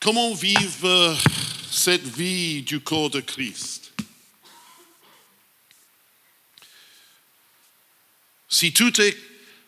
[0.00, 1.18] Comment vivre
[1.70, 3.92] cette vie du corps de Christ?
[8.48, 9.16] Si tout est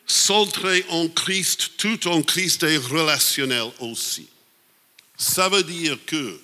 [0.07, 4.29] centré en Christ, tout en Christ est relationnel aussi.
[5.19, 6.41] Ça veut dire que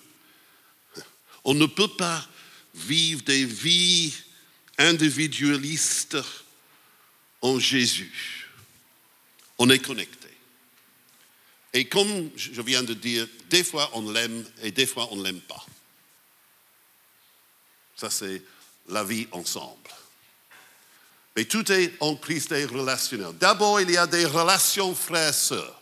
[1.44, 2.26] on ne peut pas
[2.74, 4.12] vivre des vies
[4.78, 6.16] individualistes
[7.42, 8.48] en Jésus.
[9.58, 10.28] On est connecté.
[11.74, 15.24] Et comme je viens de dire, des fois on l'aime et des fois on ne
[15.24, 15.64] l'aime pas.
[17.96, 18.42] Ça, c'est
[18.88, 19.76] la vie ensemble.
[21.36, 23.32] Mais tout est en Christ et relationnel.
[23.38, 25.80] D'abord, il y a des relations frères-sœurs.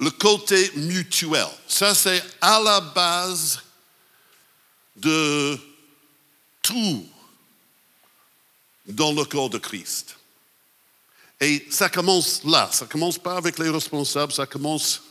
[0.00, 1.46] Le côté mutuel.
[1.68, 3.62] Ça, c'est à la base
[4.96, 5.58] de
[6.62, 7.06] tout
[8.86, 10.16] dans le corps de Christ.
[11.40, 15.02] Et ça commence là, ça commence pas avec les responsables, ça commence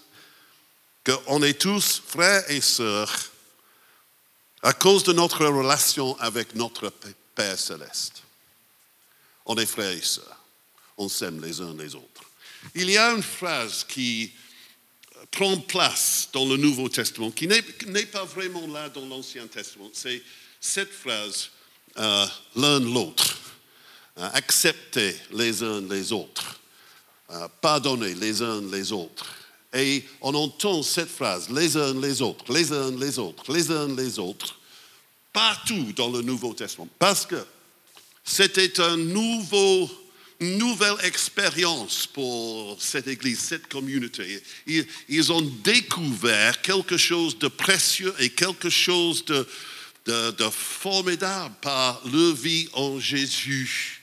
[1.06, 3.32] qu'on est tous frères et sœurs
[4.64, 6.94] à cause de notre relation avec notre
[7.36, 8.24] Père céleste.
[9.46, 10.38] On est frères et sœurs,
[10.98, 12.24] on s'aime les uns les autres.
[12.76, 14.32] Il y a une phrase qui
[15.32, 20.22] prend place dans le Nouveau Testament, qui n'est pas vraiment là dans l'Ancien Testament, c'est
[20.60, 21.50] cette phrase,
[21.98, 23.38] euh, l'un l'autre.
[24.34, 26.60] Accepter les uns les autres,
[27.62, 29.26] pardonner les uns les autres.
[29.74, 33.96] Et on entend cette phrase, les uns les autres, les uns les autres, les uns
[33.96, 34.60] les autres,
[35.32, 36.90] partout dans le Nouveau Testament.
[37.00, 37.44] Parce que
[38.24, 39.90] c'était un nouveau,
[40.42, 44.44] nouvelle expérience pour cette Église, cette communauté.
[45.08, 49.48] Ils, ont découvert quelque chose de précieux et quelque chose de,
[50.06, 54.01] de, de formidable par leur vie en Jésus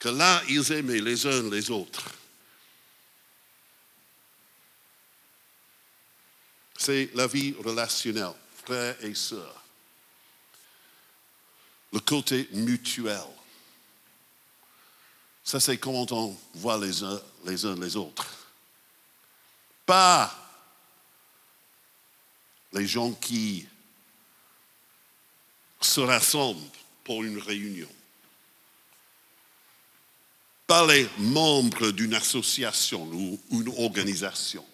[0.00, 2.10] que là, ils aimaient les uns les autres.
[6.76, 8.32] C'est la vie relationnelle,
[8.64, 9.62] frères et sœurs.
[11.92, 13.20] Le côté mutuel.
[15.44, 18.26] Ça, c'est comment on voit les uns les, uns les autres.
[19.84, 20.34] Pas
[22.72, 23.66] les gens qui
[25.80, 26.70] se rassemblent
[27.04, 27.88] pour une réunion
[30.86, 34.64] les membres d'une association ou une organisation.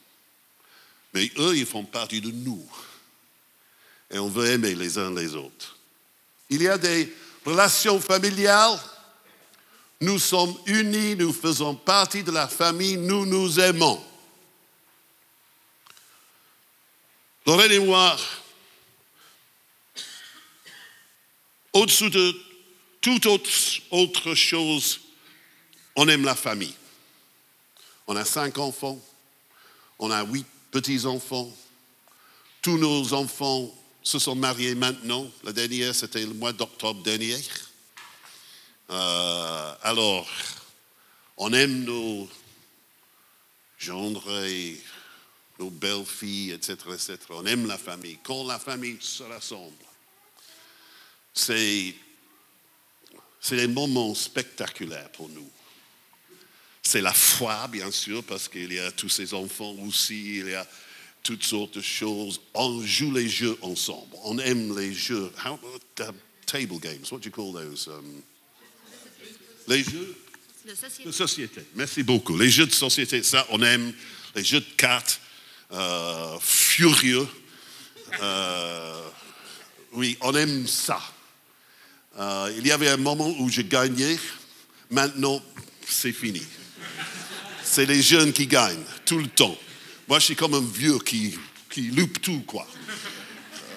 [1.15, 2.65] Mais eux, ils font partie de nous.
[4.11, 5.77] Et on veut aimer les uns les autres.
[6.51, 7.13] Il y a des
[7.45, 8.79] relations familiales.
[10.01, 14.03] Nous sommes unis, nous faisons partie de la famille, nous nous aimons.
[17.47, 18.17] Lorraine et moi,
[21.73, 22.37] au-dessous de
[23.01, 23.51] toute autre,
[23.91, 25.01] autre chose,
[25.97, 26.75] on aime la famille.
[28.07, 29.01] On a cinq enfants,
[29.99, 31.51] on a huit petits-enfants.
[32.63, 35.29] Tous nos enfants se sont mariés maintenant.
[35.43, 37.39] La dernière, c'était le mois d'octobre dernier.
[38.91, 40.29] Euh, alors,
[41.37, 42.29] on aime nos
[43.79, 44.31] gendres
[45.59, 47.19] nos belles-filles, etc., etc.
[47.31, 48.19] On aime la famille.
[48.23, 49.73] Quand la famille se rassemble,
[51.33, 51.95] c'est,
[53.41, 55.51] c'est des moments spectaculaires pour nous.
[56.87, 60.55] C'est la foi, bien sûr, parce qu'il y a tous ces enfants aussi, il y
[60.55, 60.65] a
[61.25, 62.41] toutes sortes de choses.
[62.55, 64.15] On joue les jeux ensemble.
[64.23, 65.33] On aime les jeux.
[65.45, 66.13] How, uh,
[66.47, 67.89] table games, what do you call those?
[67.89, 68.23] Um,
[69.67, 70.17] les jeux?
[71.05, 71.63] De société.
[71.75, 72.39] Merci beaucoup.
[72.39, 73.93] Les jeux de société, ça, on aime.
[74.37, 75.21] Les jeux de cartes,
[75.73, 77.27] euh, furieux.
[78.23, 79.09] Euh,
[79.91, 81.03] oui, on aime ça.
[82.17, 84.21] Euh, il y avait un moment où j'ai gagné.
[84.89, 85.43] Maintenant,
[85.85, 86.43] c'est fini
[87.77, 89.55] c'est les jeunes qui gagnent tout le temps.
[90.09, 92.67] Moi, je suis comme un vieux qui, qui loupe tout, quoi.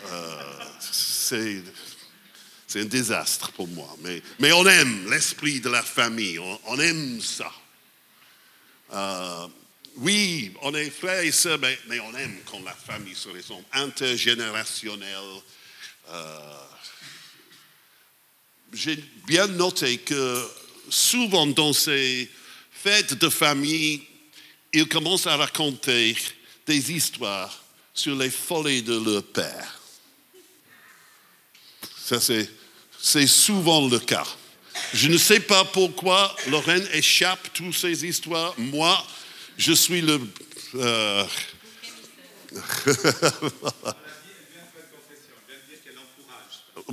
[0.10, 0.42] Euh,
[0.80, 1.62] c'est,
[2.66, 3.94] c'est un désastre pour moi.
[4.02, 6.40] Mais, mais on aime l'esprit de la famille.
[6.40, 7.52] On, aime ça.
[8.94, 9.48] Euh,
[9.98, 13.66] oui, on est frères et sœurs, mais, mais, on aime quand la famille se ressemble.
[13.74, 15.42] Intergénérationnelle.
[16.08, 16.40] Euh,
[18.72, 20.48] j'ai bien noté que
[20.90, 22.30] souvent dans ces
[22.84, 24.02] fête de famille,
[24.74, 26.16] ils commencent à raconter
[26.66, 27.64] des histoires
[27.94, 29.80] sur les folies de leur père.
[32.06, 34.26] Ça, c'est souvent le cas.
[34.94, 38.54] Je ne sais pas pourquoi Lorraine échappe toutes ces histoires.
[38.58, 39.06] Moi,
[39.58, 40.22] je suis le...
[40.76, 41.26] Euh...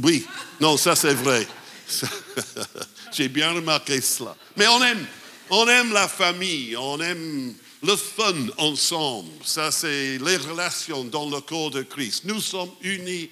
[0.03, 0.27] oui,
[0.61, 1.47] non, ça c'est vrai.
[3.13, 4.37] J'ai bien remarqué cela.
[4.57, 5.07] Mais on aime,
[5.51, 9.31] on aime la famille, on aime le fun ensemble.
[9.45, 12.25] Ça, c'est les relations dans le corps de Christ.
[12.25, 13.31] Nous sommes unis,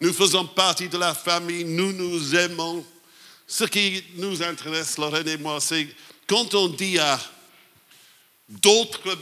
[0.00, 2.84] nous faisons partie de la famille, nous nous aimons.
[3.46, 5.88] Ce qui nous intéresse, Lorraine et moi, c'est
[6.26, 7.18] quand on dit à
[8.48, 9.16] d'autres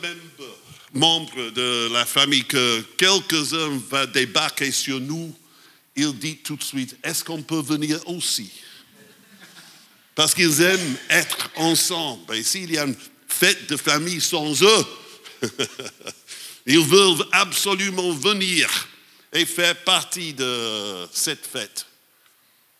[0.93, 5.33] membres de la famille que quelques-uns vont débarquer sur nous,
[5.95, 8.51] il dit tout de suite, est-ce qu'on peut venir aussi?
[10.17, 12.35] Parce qu'ils aiment être ensemble.
[12.35, 12.97] Et s'il y a une
[13.29, 14.87] fête de famille sans eux,
[16.67, 18.89] ils veulent absolument venir
[19.33, 21.87] et faire partie de cette fête.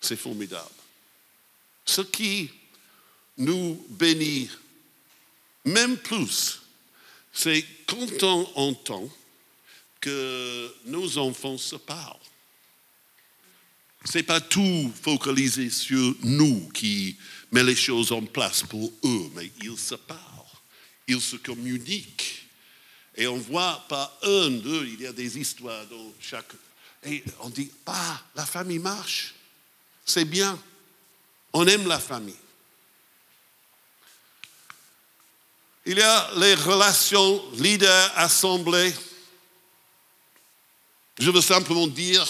[0.01, 0.65] C'est formidable.
[1.85, 2.51] Ce qui
[3.37, 4.49] nous bénit
[5.67, 6.63] même plus,
[7.35, 9.11] c'est quand on entend
[10.01, 12.17] que nos enfants se parlent.
[14.09, 17.17] Ce n'est pas tout focalisé sur nous qui
[17.51, 20.21] met les choses en place pour eux, mais ils se parlent,
[21.09, 22.47] ils se communiquent.
[23.17, 26.53] Et on voit pas un d'eux, il y a des histoires dans chaque.
[27.05, 29.35] Et on dit, ah, la famille marche,
[30.05, 30.57] c'est bien,
[31.53, 32.35] on aime la famille.
[35.85, 38.95] Il y a les relations leader-assemblée.
[41.19, 42.27] Je veux simplement dire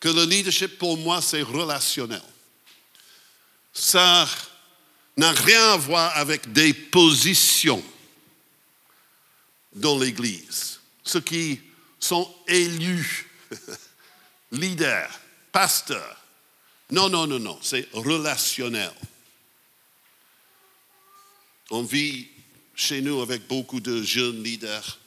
[0.00, 2.22] que le leadership pour moi, c'est relationnel.
[3.72, 4.28] Ça
[5.16, 7.82] n'a rien à voir avec des positions
[9.72, 10.80] dans l'Église.
[11.02, 11.60] Ceux qui
[11.98, 13.30] sont élus,
[14.52, 15.20] leaders,
[15.52, 16.22] pasteurs.
[16.90, 18.92] Non, non, non, non, c'est relationnel.
[21.70, 22.28] On vit
[22.74, 24.98] chez nous avec beaucoup de jeunes leaders.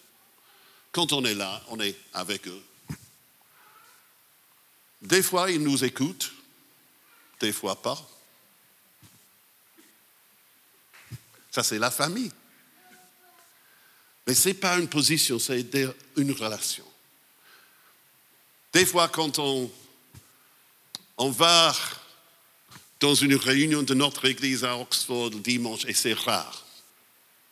[0.92, 2.64] Quand on est là, on est avec eux.
[5.02, 6.34] Des fois, ils nous écoutent,
[7.40, 8.10] des fois pas.
[11.52, 12.32] Ça, c'est la famille.
[14.28, 15.66] Mais ce n'est pas une position, c'est
[16.16, 16.86] une relation.
[18.74, 19.72] Des fois, quand on,
[21.18, 21.74] on va
[23.00, 26.66] dans une réunion de notre église à Oxford le dimanche, et c'est rare,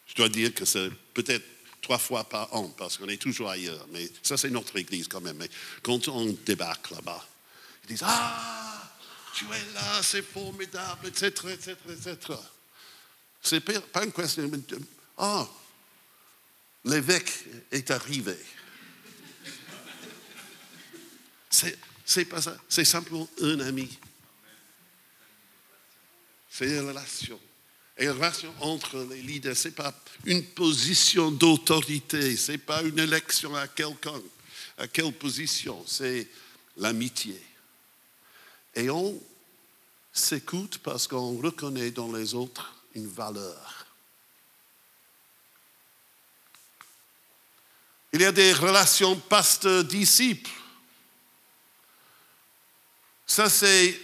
[0.06, 1.46] je dois dire que c'est peut-être
[1.82, 5.22] trois fois par an, parce qu'on est toujours ailleurs, mais ça c'est notre église quand
[5.22, 5.38] même.
[5.38, 5.50] Mais
[5.82, 7.26] quand on débarque là-bas,
[7.88, 8.92] ils disent Ah,
[9.34, 12.18] tu es là, c'est formidable, etc., etc., etc.
[13.42, 14.50] C'est pas une question.
[15.18, 15.48] Ah,
[16.84, 18.38] l'évêque est arrivé.
[21.50, 23.98] C'est pas ça, c'est simplement un ami.
[26.50, 27.40] C'est une relation.
[27.98, 29.94] Et la relation entre les leaders, ce n'est pas
[30.26, 34.22] une position d'autorité, ce n'est pas une élection à quelqu'un,
[34.78, 36.28] à quelle position, c'est
[36.78, 37.47] l'amitié.
[38.78, 39.20] Et on
[40.14, 43.88] s'écoute parce qu'on reconnaît dans les autres une valeur.
[48.14, 50.50] Il y a des relations pasteur-disciple.
[53.26, 54.00] Ça, c'est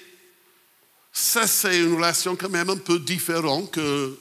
[1.11, 4.19] ça, c'est une relation quand même un peu différente que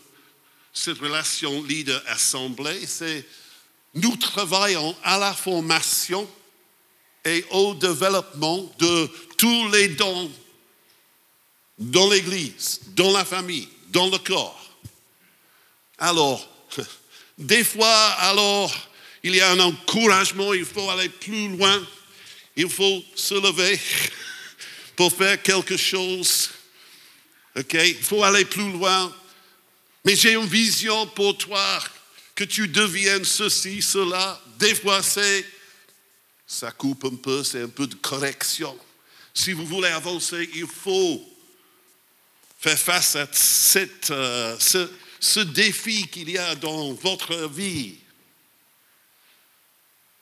[0.74, 2.86] cette relation leader-assemblée.
[2.86, 3.26] C'est
[3.94, 6.28] nous travaillons à la formation
[7.24, 10.30] et au développement de tous les dons
[11.90, 14.58] dans l'Église, dans la famille, dans le corps.
[15.98, 16.48] Alors,
[17.38, 18.72] des fois, alors,
[19.22, 21.86] il y a un encouragement, il faut aller plus loin,
[22.56, 23.78] il faut se lever
[24.96, 26.50] pour faire quelque chose.
[27.56, 27.74] OK?
[27.74, 29.14] Il faut aller plus loin.
[30.04, 31.80] Mais j'ai une vision pour toi,
[32.34, 34.40] que tu deviennes ceci, cela.
[34.58, 35.44] Des fois, c'est,
[36.46, 38.76] ça coupe un peu, c'est un peu de correction.
[39.34, 41.31] Si vous voulez avancer, il faut
[42.62, 43.26] faire face à
[44.10, 47.96] euh, ce, ce défi qu'il y a dans votre vie.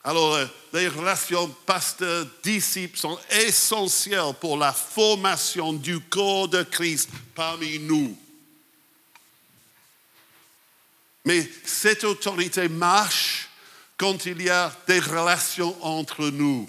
[0.02, 7.78] Alors, euh, les relations pasteur-disciple sont essentielles pour la formation du corps de Christ parmi
[7.78, 8.18] nous.
[11.26, 13.50] Mais cette autorité marche
[13.98, 16.66] quand il y a des relations entre nous.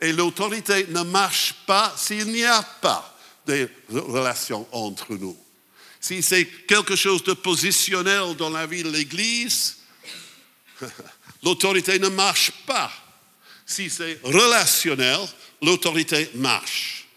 [0.00, 3.15] Et l'autorité ne marche pas s'il n'y a pas
[3.46, 5.36] de relations entre nous.
[6.00, 9.78] Si c'est quelque chose de positionnel dans la vie de l'Église,
[11.42, 12.92] l'autorité ne marche pas.
[13.64, 15.20] Si c'est relationnel,
[15.62, 17.08] l'autorité marche.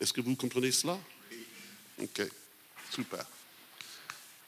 [0.00, 0.98] Est-ce que vous comprenez cela?
[2.00, 2.22] Ok,
[2.94, 3.24] super.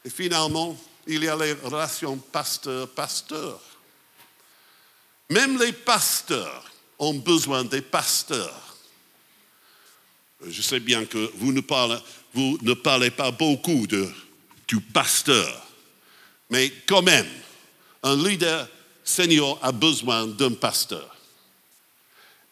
[0.05, 3.61] Et finalement, il y a les relations pasteur-pasteur.
[5.31, 8.72] Même les pasteurs ont besoin des pasteurs.
[10.49, 15.67] Je sais bien que vous ne parlez, pas beaucoup du pasteur,
[16.51, 17.29] Mais quand même,
[18.03, 18.69] un leader
[19.05, 21.17] senior a besoin d'un pasteur.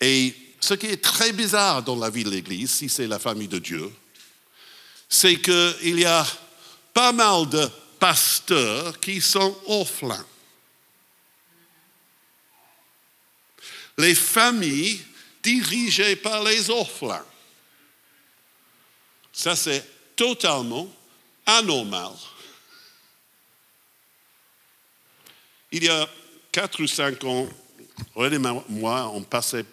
[0.01, 3.49] Et ce qui est très bizarre dans la vie de l'Église, si c'est la famille
[3.49, 3.91] de Dieu,
[5.09, 6.27] c'est qu'il y a
[6.95, 7.69] pas mal de
[7.99, 10.27] pasteurs qui sont orphelins.
[13.99, 15.01] Les familles
[15.43, 17.25] dirigées par les orphelins.
[19.41, 19.83] Ça, c'est
[20.17, 20.87] totalement
[21.47, 22.13] anormal.
[25.73, 26.07] Il y a
[26.53, 27.49] quatre ou cinq ans,
[28.15, 28.39] René et
[28.69, 29.65] moi, on passait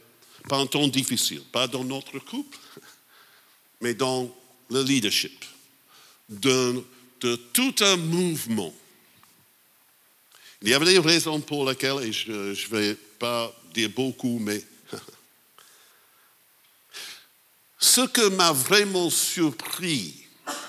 [0.48, 2.58] par un temps difficile, pas dans notre couple,
[3.82, 4.34] mais dans
[4.70, 5.44] le leadership
[6.30, 6.82] de,
[7.20, 8.74] de tout un mouvement.
[10.62, 14.64] Il y avait des raisons pour lesquelles, et je ne vais pas dire beaucoup, mais
[17.80, 20.26] ce que m'a vraiment surpris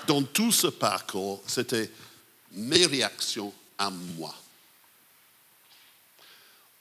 [0.07, 1.89] dans tout ce parcours, c'était
[2.51, 4.35] mes réactions à moi.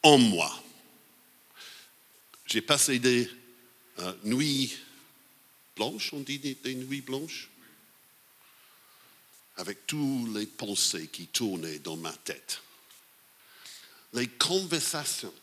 [0.02, 0.62] En moi.
[2.46, 3.30] J'ai passé des
[3.98, 4.74] euh, nuits
[5.76, 7.48] blanches, on dit des, nuits blanches,
[9.56, 12.62] avec toutes les pensées qui tournaient dans ma tête.
[14.14, 15.34] Les conversations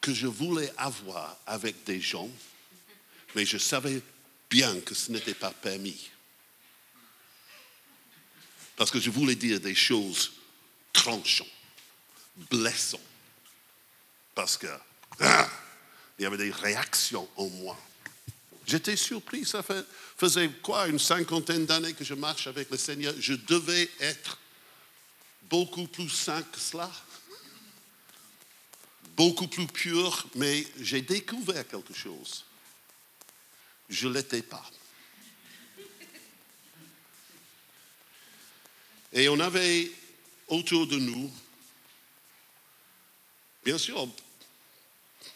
[0.00, 2.28] que je voulais avoir avec des gens,
[3.34, 4.02] mais je savais
[4.50, 6.10] bien que ce n'était pas permis.
[8.76, 10.32] Parce que je voulais dire des choses
[10.92, 11.48] tranchantes,
[12.50, 13.00] blessantes.
[14.34, 14.68] Parce que
[16.18, 17.78] il y avait des réactions en moi.
[18.66, 19.64] J'étais surpris, ça
[20.16, 23.14] faisait quoi, une cinquantaine d'années que je marche avec le Seigneur.
[23.18, 24.38] Je devais être
[25.48, 26.90] beaucoup plus saint que cela,
[29.16, 32.44] beaucoup plus pur, mais j'ai découvert quelque chose.
[33.88, 34.64] Je ne l'étais pas.
[39.12, 39.90] Et on avait
[40.48, 41.32] autour de nous,
[43.64, 44.12] bien sûr, on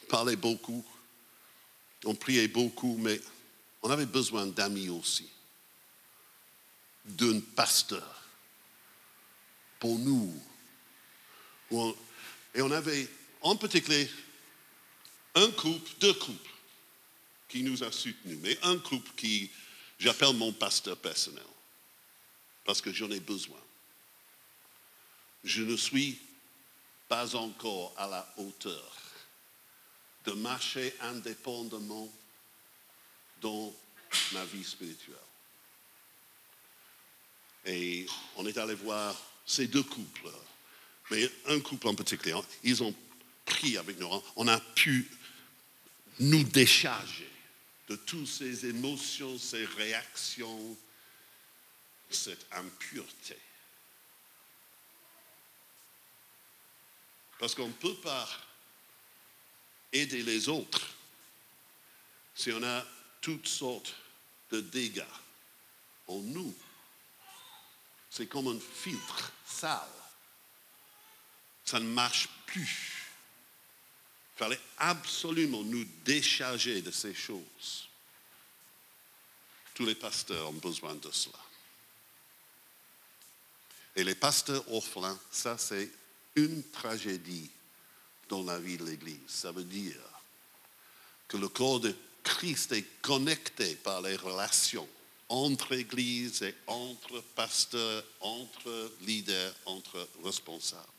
[0.09, 0.85] parlait beaucoup,
[2.05, 3.21] on priait beaucoup, mais
[3.83, 5.29] on avait besoin d'amis aussi,
[7.05, 8.23] d'un pasteur
[9.81, 10.35] pour nous.
[12.55, 13.09] Et on avait
[13.41, 14.09] en particulier
[15.35, 16.52] un couple, deux couples
[17.53, 19.51] qui nous a soutenus, mais un couple qui
[19.99, 21.45] j'appelle mon pasteur personnel
[22.65, 23.61] parce que j'en ai besoin.
[25.45, 26.19] Je ne suis
[27.09, 28.97] pas encore à la hauteur
[30.25, 32.11] de marcher indépendamment
[33.43, 33.75] dans
[34.33, 35.15] ma vie spirituelle.
[37.67, 40.31] Et on est allé voir ces deux couples,
[41.11, 42.35] mais un couple en particulier,
[42.65, 42.95] ils ont
[43.45, 45.11] pris avec nous, on a pu
[46.19, 47.32] nous décharger
[47.93, 50.79] de toutes ces émotions, ces réactions,
[52.09, 53.37] cette impureté.
[57.39, 58.27] Parce qu'on ne peut pas
[59.93, 60.95] aider les autres
[62.35, 62.83] si on a
[63.21, 63.95] toutes sortes
[64.51, 65.05] de dégâts
[66.07, 66.55] en nous.
[68.09, 69.79] C'est comme un filtre sale.
[71.67, 73.02] Ça ne marche plus.
[74.43, 77.89] Il fallait absolument nous décharger de ces choses.
[79.73, 81.39] Tous les pasteurs ont besoin de cela.
[83.95, 85.89] Et les pasteurs orphelins, ça c'est
[86.35, 87.49] une tragédie
[88.29, 89.21] dans la vie de l'Église.
[89.29, 90.03] Ça veut dire
[91.29, 94.89] que le corps de Christ est connecté par les relations
[95.29, 100.92] entre Église et entre pasteurs, entre leaders, entre responsables.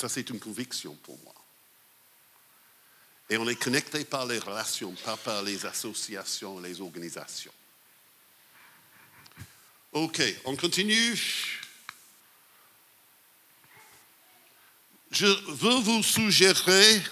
[0.00, 1.34] Ça, c'est une conviction pour moi.
[3.28, 7.52] Et on est connecté par les relations, pas par les associations, les organisations.
[9.92, 11.68] OK, on continue.
[15.10, 17.02] Je veux vous suggérer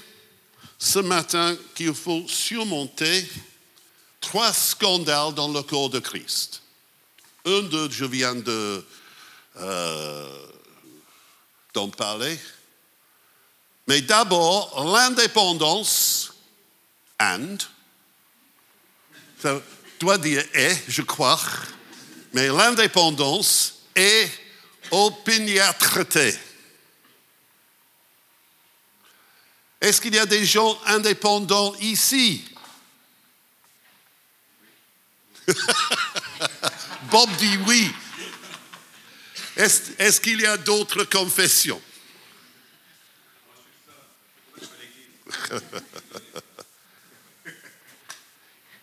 [0.78, 3.28] ce matin qu'il faut surmonter
[4.18, 6.62] trois scandales dans le corps de Christ.
[7.44, 8.82] Un d'eux, je viens de,
[9.56, 10.46] euh,
[11.74, 12.38] d'en parler.
[13.88, 16.34] Mais d'abord, l'indépendance,
[17.18, 17.56] and,
[19.42, 19.62] ça
[19.98, 21.40] doit dire et, je crois,
[22.34, 24.28] mais l'indépendance et
[24.90, 26.38] opiniâtreté.
[29.80, 32.44] Est-ce qu'il y a des gens indépendants ici?
[37.10, 37.90] Bob dit oui.
[39.56, 41.80] Est-ce qu'il y a d'autres confessions?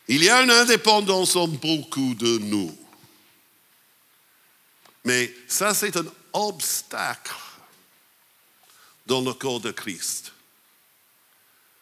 [0.08, 2.78] Il y a une indépendance en beaucoup de nous.
[5.04, 7.34] Mais ça, c'est un obstacle
[9.06, 10.32] dans le corps de Christ.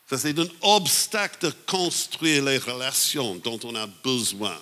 [0.10, 4.60] Ça, c'est un obstacle de construire les relations dont on a besoin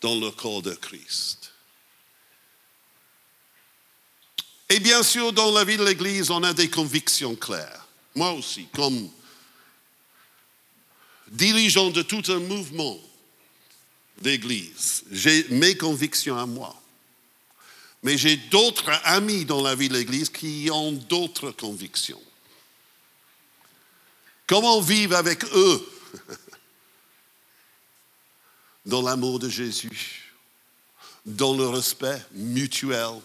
[0.00, 1.52] dans le corps de Christ.
[4.68, 7.86] Et bien sûr, dans la vie de l'Église, on a des convictions claires.
[8.14, 9.10] Moi aussi, comme
[11.28, 12.98] dirigeant de tout un mouvement
[14.20, 16.74] d'Église, j'ai mes convictions à moi.
[18.02, 22.22] Mais j'ai d'autres amis dans la vie de l'Église qui ont d'autres convictions.
[24.46, 25.88] Comment vivre avec eux
[28.86, 30.32] dans l'amour de Jésus,
[31.24, 33.20] dans le respect mutuel,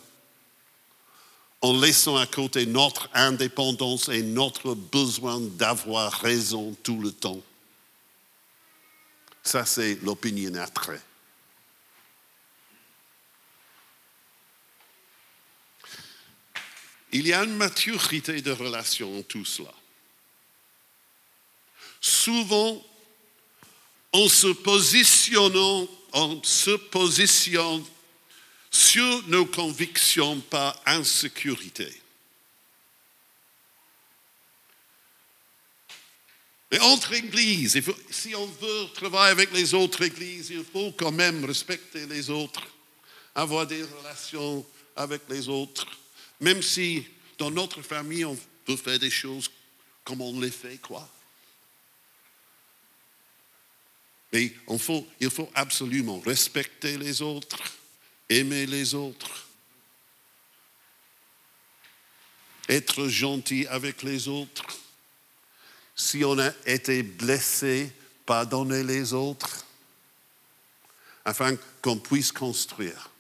[1.62, 7.40] en laissant à côté notre indépendance et notre besoin d'avoir raison tout le temps?
[9.44, 11.00] Ça, c'est l'opiniâtreté.
[17.14, 19.74] Il y a une maturité de relation en tout cela.
[22.00, 22.84] Souvent,
[24.14, 27.86] en se positionnant, en se positionnant
[28.70, 32.01] sur nos convictions par insécurité.
[36.72, 41.44] Mais entre églises, si on veut travailler avec les autres églises, il faut quand même
[41.44, 42.66] respecter les autres,
[43.36, 44.66] avoir des relations
[44.96, 45.86] avec les autres,
[46.40, 47.06] même si
[47.38, 49.52] dans notre famille on peut faire des choses
[50.06, 51.10] comme on les fait, quoi.
[54.32, 54.80] Mais il
[55.30, 57.62] faut absolument respecter les autres,
[58.30, 59.48] aimer les autres,
[62.70, 64.66] être gentil avec les autres.
[66.04, 67.94] Si on a été blessé,
[68.26, 69.68] pardonner les autres,
[71.24, 73.12] afin qu'on puisse construire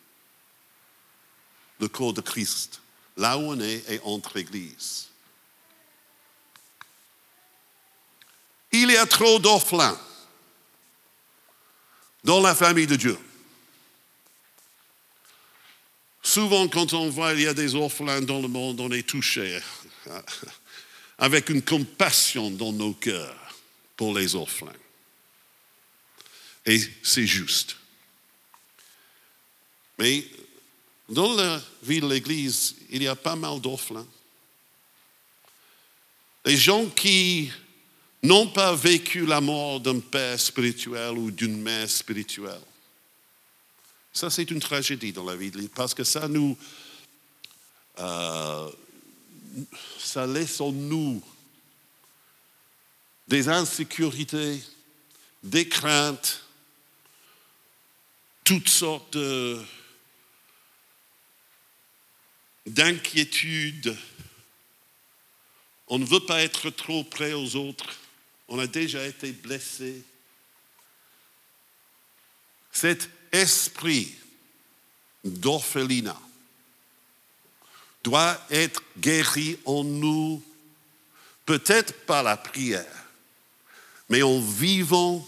[1.79, 2.81] le corps de Christ,
[3.17, 5.09] là où on est et entre églises.
[8.71, 9.99] Il y a trop d'orphelins
[12.23, 13.17] dans la famille de Dieu.
[16.23, 19.61] Souvent, quand on voit il y a des orphelins dans le monde, on est touché
[21.21, 23.55] avec une compassion dans nos cœurs
[23.95, 24.73] pour les orphelins.
[26.65, 27.77] Et c'est juste.
[29.99, 30.25] Mais
[31.07, 34.07] dans la vie de l'Église, il y a pas mal d'orphelins.
[36.43, 37.51] Les gens qui
[38.23, 42.61] n'ont pas vécu la mort d'un père spirituel ou d'une mère spirituelle.
[44.11, 46.57] Ça, c'est une tragédie dans la vie, parce que ça nous.
[47.99, 48.71] Euh,
[49.99, 51.23] ça laisse en nous
[53.27, 54.61] des insécurités,
[55.43, 56.43] des craintes,
[58.43, 59.17] toutes sortes
[62.65, 63.97] d'inquiétudes.
[65.87, 68.01] On ne veut pas être trop près aux autres
[68.51, 70.03] on a déjà été blessé.
[72.73, 74.13] Cet esprit
[75.23, 76.19] d'orphelinat
[78.03, 80.41] doit être guéri en nous,
[81.45, 83.05] peut-être par la prière,
[84.09, 85.25] mais en vivant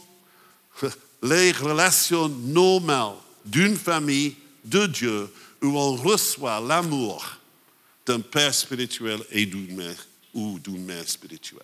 [1.24, 3.16] les relations normales
[3.46, 7.38] d'une famille de Dieu où on reçoit l'amour
[8.06, 11.62] d'un père spirituel et d'une mère ou d'une mère spirituelle.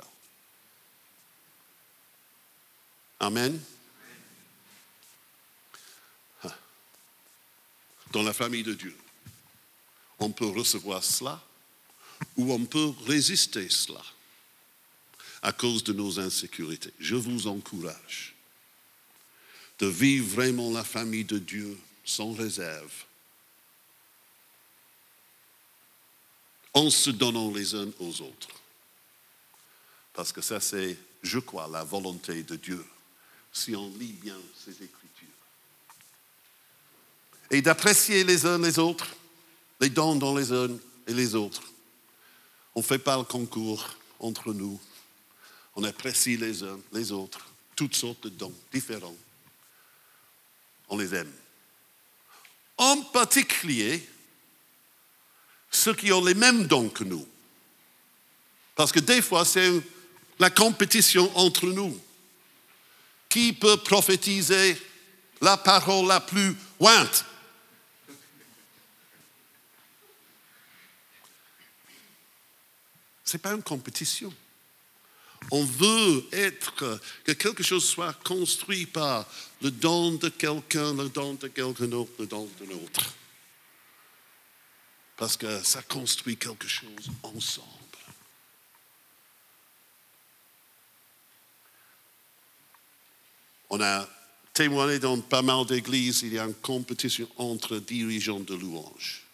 [3.19, 3.59] Amen.
[8.11, 8.95] Dans la famille de Dieu,
[10.19, 11.41] on peut recevoir cela
[12.35, 14.03] ou on peut résister cela
[15.41, 16.93] à cause de nos insécurités.
[16.99, 18.35] Je vous encourage
[19.79, 22.91] de vivre vraiment la famille de Dieu sans réserve,
[26.73, 28.49] en se donnant les uns aux autres.
[30.13, 32.85] Parce que ça, c'est, je crois, la volonté de Dieu
[33.51, 35.27] si on lit bien ces Écritures.
[37.51, 39.15] Et d'apprécier les uns les autres,
[39.79, 40.77] les dons dans les uns
[41.07, 41.63] et les autres.
[42.75, 43.87] On ne fait pas le concours
[44.19, 44.79] entre nous.
[45.75, 49.15] On apprécie les uns les autres, toutes sortes de dons différents.
[50.89, 51.31] On les aime.
[52.77, 54.07] En particulier,
[55.71, 57.27] ceux qui ont les mêmes dons que nous.
[58.75, 59.81] Parce que des fois, c'est
[60.39, 61.99] la compétition entre nous.
[63.27, 64.75] Qui peut prophétiser
[65.41, 67.25] la parole la plus ointe
[73.29, 74.33] Ce n'est pas une compétition.
[75.51, 79.27] On veut être, que quelque chose soit construit par
[79.61, 83.13] le don de quelqu'un, le don de quelqu'un d'autre, le don d'un autre.
[85.15, 87.67] parce que ça construit quelque chose ensemble.
[93.69, 94.09] On a
[94.55, 99.28] témoigné dans pas mal d'églises, il y a une compétition entre dirigeants de louanges.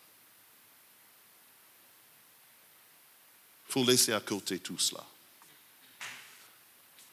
[3.67, 5.05] Il faut laisser à côté tout cela.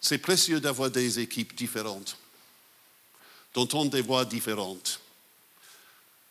[0.01, 2.17] C'est précieux d'avoir des équipes différentes,
[3.55, 5.01] d'entendre des voix différentes,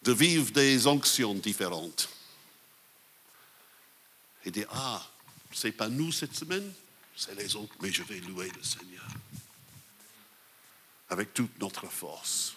[0.03, 2.09] de vivre des onctions différentes.
[4.43, 5.07] Et dire, ah,
[5.53, 6.73] c'est pas nous cette semaine,
[7.15, 9.07] c'est les autres, mais je vais louer le Seigneur
[11.09, 12.55] avec toute notre force.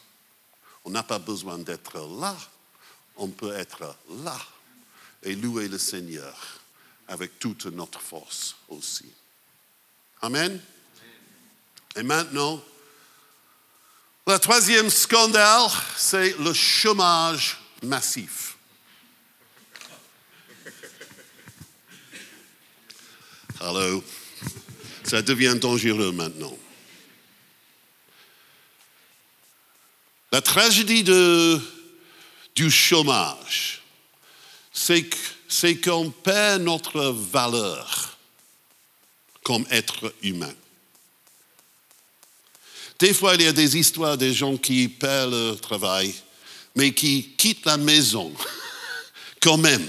[0.84, 2.36] On n'a pas besoin d'être là,
[3.16, 4.40] on peut être là
[5.22, 6.60] et louer le Seigneur
[7.08, 9.06] avec toute notre force aussi.
[10.22, 10.60] Amen?
[11.96, 12.62] Et maintenant,
[14.26, 18.56] le troisième scandale, c'est le chômage massif.
[23.60, 24.02] Allô,
[25.04, 26.56] ça devient dangereux maintenant.
[30.32, 31.60] La tragédie de,
[32.54, 33.82] du chômage,
[34.72, 35.08] c'est
[35.62, 38.18] qu'on perd notre valeur
[39.42, 40.52] comme être humain.
[42.98, 46.14] Des fois, il y a des histoires des gens qui perdent leur travail,
[46.74, 48.32] mais qui quittent la maison
[49.40, 49.86] quand même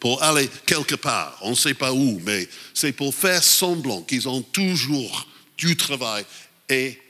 [0.00, 1.38] pour aller quelque part.
[1.42, 6.24] On ne sait pas où, mais c'est pour faire semblant qu'ils ont toujours du travail
[6.68, 7.00] et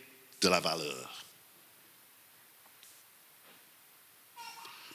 [0.40, 1.24] de la valeur.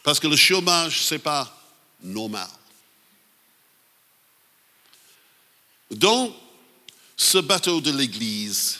[0.03, 1.51] Parce que le chômage, ce n'est pas
[2.01, 2.47] normal.
[5.91, 6.35] Dans
[7.15, 8.79] ce bateau de l'Église,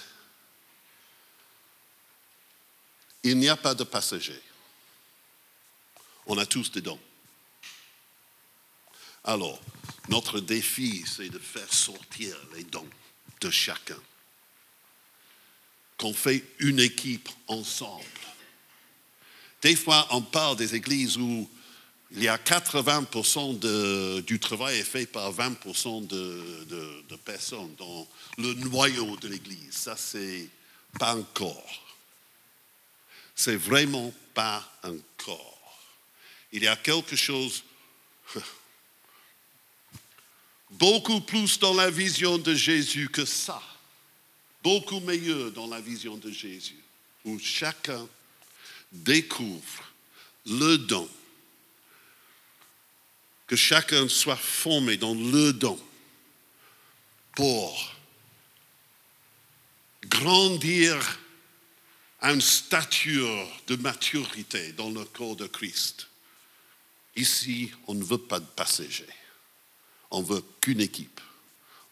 [3.23, 4.41] il n'y a pas de passagers.
[6.25, 6.99] On a tous des dons.
[9.23, 9.61] Alors,
[10.09, 12.89] notre défi, c'est de faire sortir les dons
[13.41, 13.99] de chacun.
[15.97, 18.05] Qu'on fait une équipe ensemble
[19.61, 21.49] des fois, on parle des églises où
[22.13, 28.07] il y a 80% du travail fait par 20% de, personnes dans
[28.37, 29.71] le noyau de l'église.
[29.71, 30.49] Ça, c'est
[30.99, 31.81] pas encore.
[33.33, 35.57] C'est vraiment pas encore.
[36.51, 37.63] Il y a quelque chose
[40.71, 43.61] beaucoup plus dans la vision de Jésus que ça.
[44.63, 46.83] Beaucoup meilleur dans la vision de Jésus,
[47.23, 48.05] où chacun
[48.91, 49.91] découvre
[50.45, 51.09] le don,
[53.51, 55.77] que chacun soit formé dans le don
[57.35, 57.93] pour
[60.05, 61.19] grandir
[62.21, 66.07] à une stature de maturité dans le corps de Christ.
[67.17, 69.13] Ici, on ne veut pas de passagers.
[70.11, 71.19] On veut qu'une équipe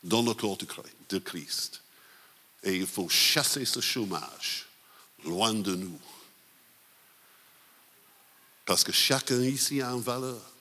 [0.02, 0.58] dans le corps
[1.10, 1.82] de Christ.
[2.64, 4.66] Et il faut chasser ce chômage
[5.26, 6.00] loin de nous.
[8.64, 10.56] Parce que chacun ici a une valeur.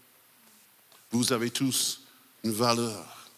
[1.10, 2.00] Vous avez tous
[2.44, 3.30] une valeur.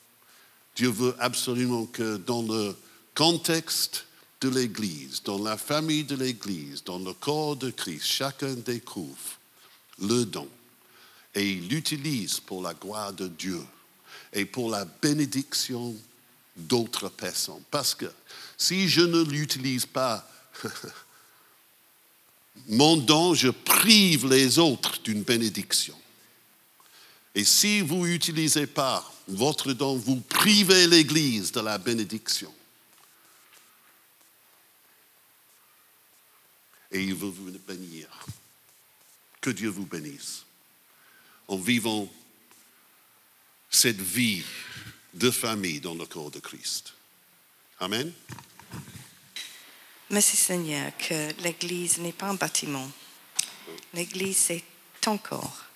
[0.77, 2.77] Dieu veut absolument que dans le
[3.15, 4.07] contexte
[4.41, 9.39] de l'Église, dans la famille de l'Église, dans le corps de Christ, chacun découvre
[9.99, 10.49] le don
[11.35, 13.61] et il l'utilise pour la gloire de Dieu
[14.33, 15.95] et pour la bénédiction
[16.57, 17.63] d'autres personnes.
[17.71, 18.11] Parce que
[18.57, 20.29] si je ne l'utilise pas
[22.69, 26.00] mon don, je prive les autres d'une bénédiction.
[27.35, 32.53] Et si vous n'utilisez pas votre don, vous privez l'Église de la bénédiction.
[36.91, 38.09] Et il veut vous bénir.
[39.41, 40.45] Que Dieu vous bénisse.
[41.47, 42.13] En vivant
[43.71, 44.43] cette vie
[45.15, 46.95] de famille dans le corps de Christ.
[47.79, 48.13] Amen.
[50.11, 52.91] Merci Seigneur que l'Église n'est pas un bâtiment.
[53.95, 54.65] L'Église, c'est
[55.01, 55.70] ton corps.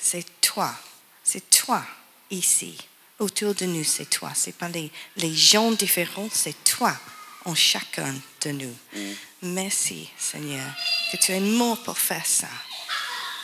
[0.00, 0.74] C'est toi.
[1.22, 1.84] C'est toi
[2.30, 2.76] ici.
[3.18, 4.32] Autour de nous, c'est toi.
[4.34, 6.96] Ce pas les, les gens différents, c'est toi
[7.44, 8.76] en chacun de nous.
[8.94, 9.12] Mm.
[9.42, 10.66] Merci Seigneur
[11.12, 12.48] que tu es mort pour faire ça.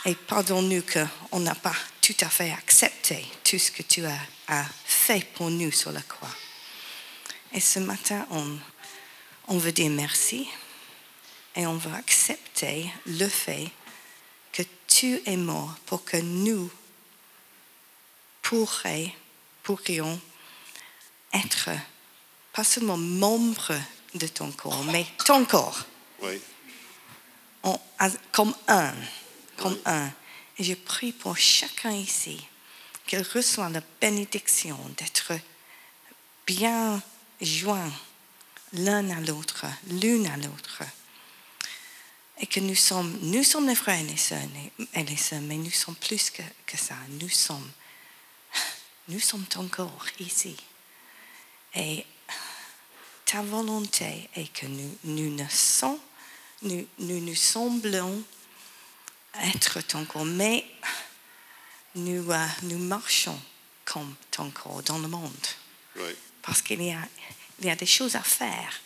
[0.05, 4.65] Et pardonne-nous qu'on n'a pas tout à fait accepté tout ce que tu as, as
[4.83, 6.35] fait pour nous sur la croix.
[7.53, 8.57] Et ce matin, on
[9.51, 10.47] on veut dire merci
[11.55, 13.67] et on veut accepter le fait
[15.01, 16.69] que tu es mort pour que nous
[19.63, 20.19] pourrions
[21.33, 21.69] être
[22.53, 23.73] pas seulement membres
[24.13, 25.85] de ton corps, mais ton corps.
[26.21, 26.39] Oui.
[28.31, 28.93] comme un.
[29.57, 30.11] Comme un.
[30.57, 32.45] Et je prie pour chacun ici
[33.07, 35.33] qu'elle reçoit la bénédiction d'être
[36.45, 37.01] bien
[37.39, 37.91] joints
[38.73, 40.83] l'un à l'autre, l'une à l'autre.
[42.41, 44.39] Et que nous sommes, nous sommes les frères et les sœurs,
[44.93, 46.95] et les sœurs mais nous sommes plus que, que ça.
[47.21, 47.71] Nous sommes,
[49.07, 50.57] nous sommes ton corps ici.
[51.75, 52.05] Et
[53.25, 55.99] ta volonté est que nous, nous ne sommes,
[56.63, 58.23] nous, nous nous semblons
[59.43, 60.65] être ton corps, mais
[61.95, 63.39] nous, euh, nous marchons
[63.85, 65.47] comme ton corps dans le monde.
[65.95, 66.17] Right.
[66.41, 67.07] Parce qu'il y a,
[67.59, 68.81] il y a des choses à faire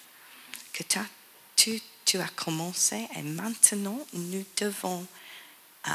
[0.73, 0.83] que
[1.55, 5.05] tu, tu as commencé et maintenant nous devons
[5.87, 5.91] euh,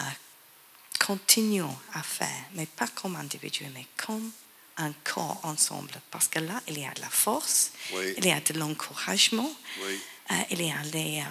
[0.99, 4.31] continuer à faire, mais pas comme individu, mais comme
[4.77, 5.93] un corps ensemble.
[6.11, 8.15] Parce que là, il y a de la force, Oui.
[8.19, 9.51] il y a de l'encouragement,
[9.83, 10.01] Oui.
[10.31, 11.25] euh, il y a les, euh,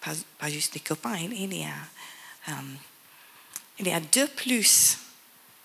[0.00, 1.74] pas, pas juste les copains, il, y a,
[2.48, 2.52] euh,
[3.78, 4.98] il y a deux plus.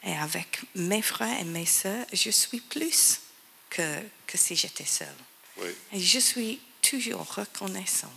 [0.04, 3.20] Et avec mes frères et mes sœurs, je suis plus
[3.70, 5.08] que, que si j'étais seule.
[5.58, 5.70] Oui.
[5.92, 8.14] Et je suis toujours reconnaissant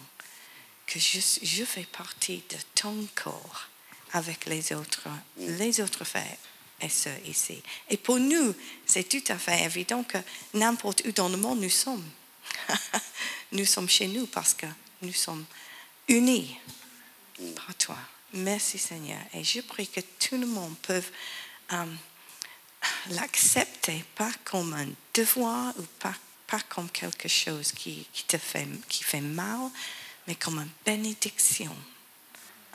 [0.87, 3.69] que je, je fais partie de ton corps
[4.13, 5.09] avec les autres,
[5.39, 6.37] les autres frères
[6.81, 7.63] et sœurs ici.
[7.89, 8.55] Et pour nous,
[8.87, 10.19] c'est tout à fait évident que
[10.55, 12.05] n'importe où dans le monde nous sommes.
[13.53, 14.67] nous sommes chez nous parce que
[15.03, 15.45] nous sommes
[16.09, 16.57] unis
[17.55, 17.99] par toi.
[18.33, 19.21] Merci Seigneur.
[19.35, 21.03] Et je prie que tout le monde peut
[21.73, 21.85] euh,
[23.11, 26.15] l'accepter, pas comme un devoir ou pas,
[26.51, 29.71] pas comme quelque chose qui, te fait, qui fait mal,
[30.27, 31.75] mais comme une bénédiction,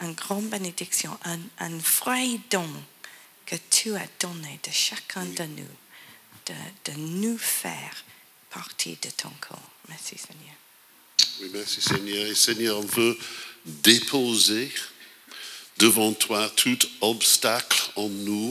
[0.01, 2.69] une grande bénédiction, un, un vrai don
[3.45, 5.77] que tu as donné de chacun de nous,
[6.45, 8.03] de, de nous faire
[8.49, 9.71] partie de ton corps.
[9.89, 10.55] Merci Seigneur.
[11.41, 12.25] Oui, merci Seigneur.
[12.27, 13.17] Et Seigneur, on veut
[13.65, 14.71] déposer
[15.77, 18.49] devant toi tout obstacle en nous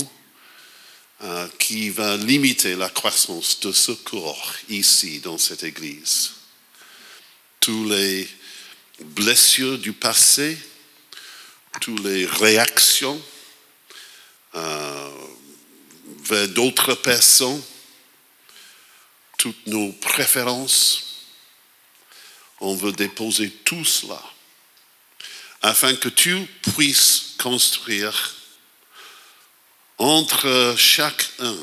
[1.25, 6.33] euh, qui va limiter la croissance de ce corps ici dans cette église.
[7.61, 8.29] Tous les
[9.01, 10.59] blessures du passé,
[11.81, 13.18] toutes les réactions
[14.55, 15.11] euh,
[16.25, 17.62] vers d'autres personnes,
[19.39, 21.25] toutes nos préférences,
[22.61, 24.22] on veut déposer tout cela
[25.62, 28.35] afin que tu puisses construire
[29.99, 31.57] entre chacun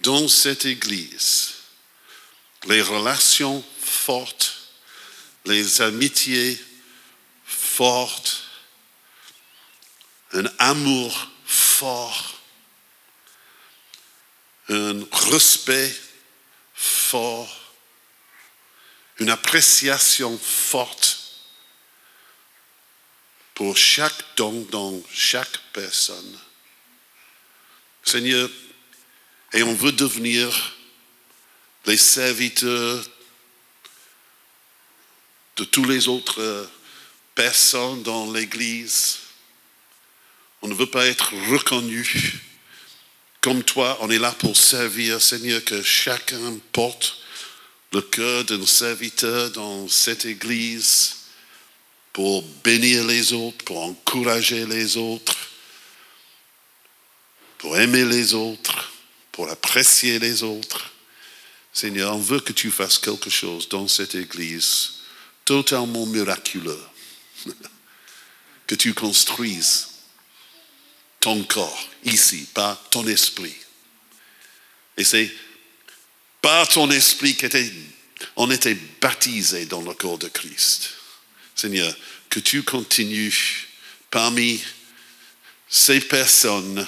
[0.00, 1.54] dans cette Église
[2.66, 4.56] les relations fortes,
[5.44, 6.60] les amitiés
[7.44, 8.44] fortes,
[10.32, 12.40] un amour fort,
[14.68, 15.92] un respect
[16.74, 17.62] fort
[19.18, 21.18] une appréciation forte
[23.54, 26.38] pour chaque don dans chaque personne.
[28.04, 28.48] Seigneur,
[29.52, 30.76] et on veut devenir
[31.86, 33.04] les serviteurs
[35.56, 36.68] de tous les autres
[37.34, 39.18] personnes dans l'Église.
[40.62, 42.40] On ne veut pas être reconnu
[43.40, 43.98] comme toi.
[44.00, 47.18] On est là pour servir, Seigneur, que chacun porte
[47.92, 51.16] le cœur d'un serviteur dans cette Église
[52.12, 55.36] pour bénir les autres, pour encourager les autres,
[57.62, 58.92] pour aimer les autres,
[59.30, 60.90] pour apprécier les autres.
[61.72, 64.94] Seigneur, on veut que tu fasses quelque chose dans cette Église
[65.44, 66.82] totalement miraculeux,
[68.66, 69.90] que tu construises
[71.20, 73.54] ton corps ici par ton esprit.
[74.96, 75.32] Et c'est
[76.40, 80.90] par ton esprit qu'on était baptisé dans le corps de Christ.
[81.54, 81.94] Seigneur,
[82.28, 83.68] que tu continues
[84.10, 84.60] parmi
[85.68, 86.84] ces personnes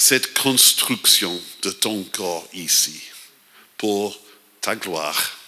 [0.00, 3.02] cette construction de ton corps ici
[3.76, 4.18] pour
[4.62, 5.38] ta gloire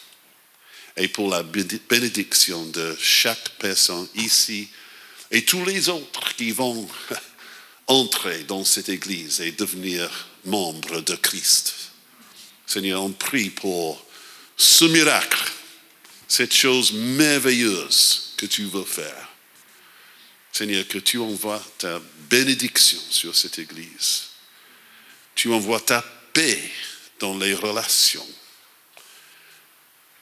[0.95, 4.69] et pour la bénédiction de chaque personne ici
[5.31, 6.87] et tous les autres qui vont
[7.87, 11.75] entrer dans cette église et devenir membres de Christ.
[12.67, 14.05] Seigneur, on prie pour
[14.59, 15.51] ce miracle,
[16.29, 19.31] cette chose merveilleuse que tu veux faire.
[20.53, 24.32] Seigneur, que tu envoies ta bénédiction sur cette Église.
[25.35, 26.03] Tu envoies ta
[26.33, 26.59] paix
[27.19, 28.27] dans les relations.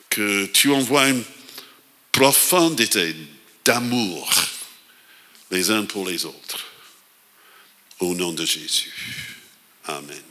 [0.09, 1.23] Que tu envoies une
[2.11, 3.15] profondité
[3.63, 4.29] d'amour
[5.51, 6.65] les uns pour les autres.
[7.99, 9.37] Au nom de Jésus.
[9.85, 10.23] Amen.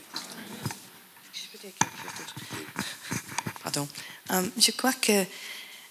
[3.63, 3.87] Pardon.
[4.31, 5.25] Euh, je crois que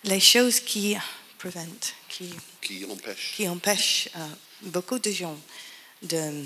[0.04, 0.96] les choses qui
[1.38, 1.66] prevent,
[2.08, 3.32] qui, Qui empêche.
[3.36, 4.26] qui empêchent euh,
[4.62, 5.38] beaucoup de gens
[6.02, 6.44] de,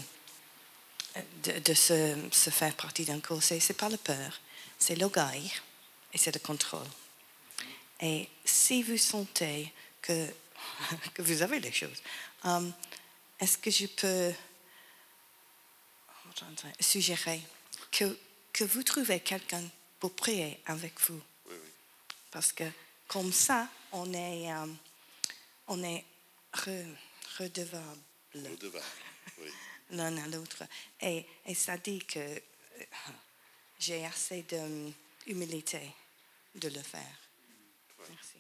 [1.43, 4.41] de, de se, se faire partie d'un cours, c'est pas la peur,
[4.79, 5.51] c'est l'orgueil
[6.13, 6.87] et c'est le contrôle.
[8.01, 10.29] Et si vous sentez que,
[11.15, 12.03] que vous avez les choses,
[12.45, 12.69] euh,
[13.41, 14.33] est-ce que je peux
[16.81, 17.41] suggérer
[17.91, 18.19] que,
[18.53, 19.63] que vous trouvez quelqu'un
[20.01, 21.21] pour prier avec vous?
[22.31, 22.65] Parce que
[23.07, 24.67] comme ça, on est, euh,
[25.69, 26.05] on est
[26.53, 26.95] re-
[27.39, 28.01] redevable
[28.35, 28.85] Redevable,
[29.39, 29.49] oui.
[29.97, 30.65] L'un à l'autre.
[31.01, 32.41] Et, et ça dit que euh,
[33.79, 34.45] j'ai assez
[35.27, 35.91] d'humilité
[36.55, 37.19] de le faire.
[38.09, 38.34] Merci.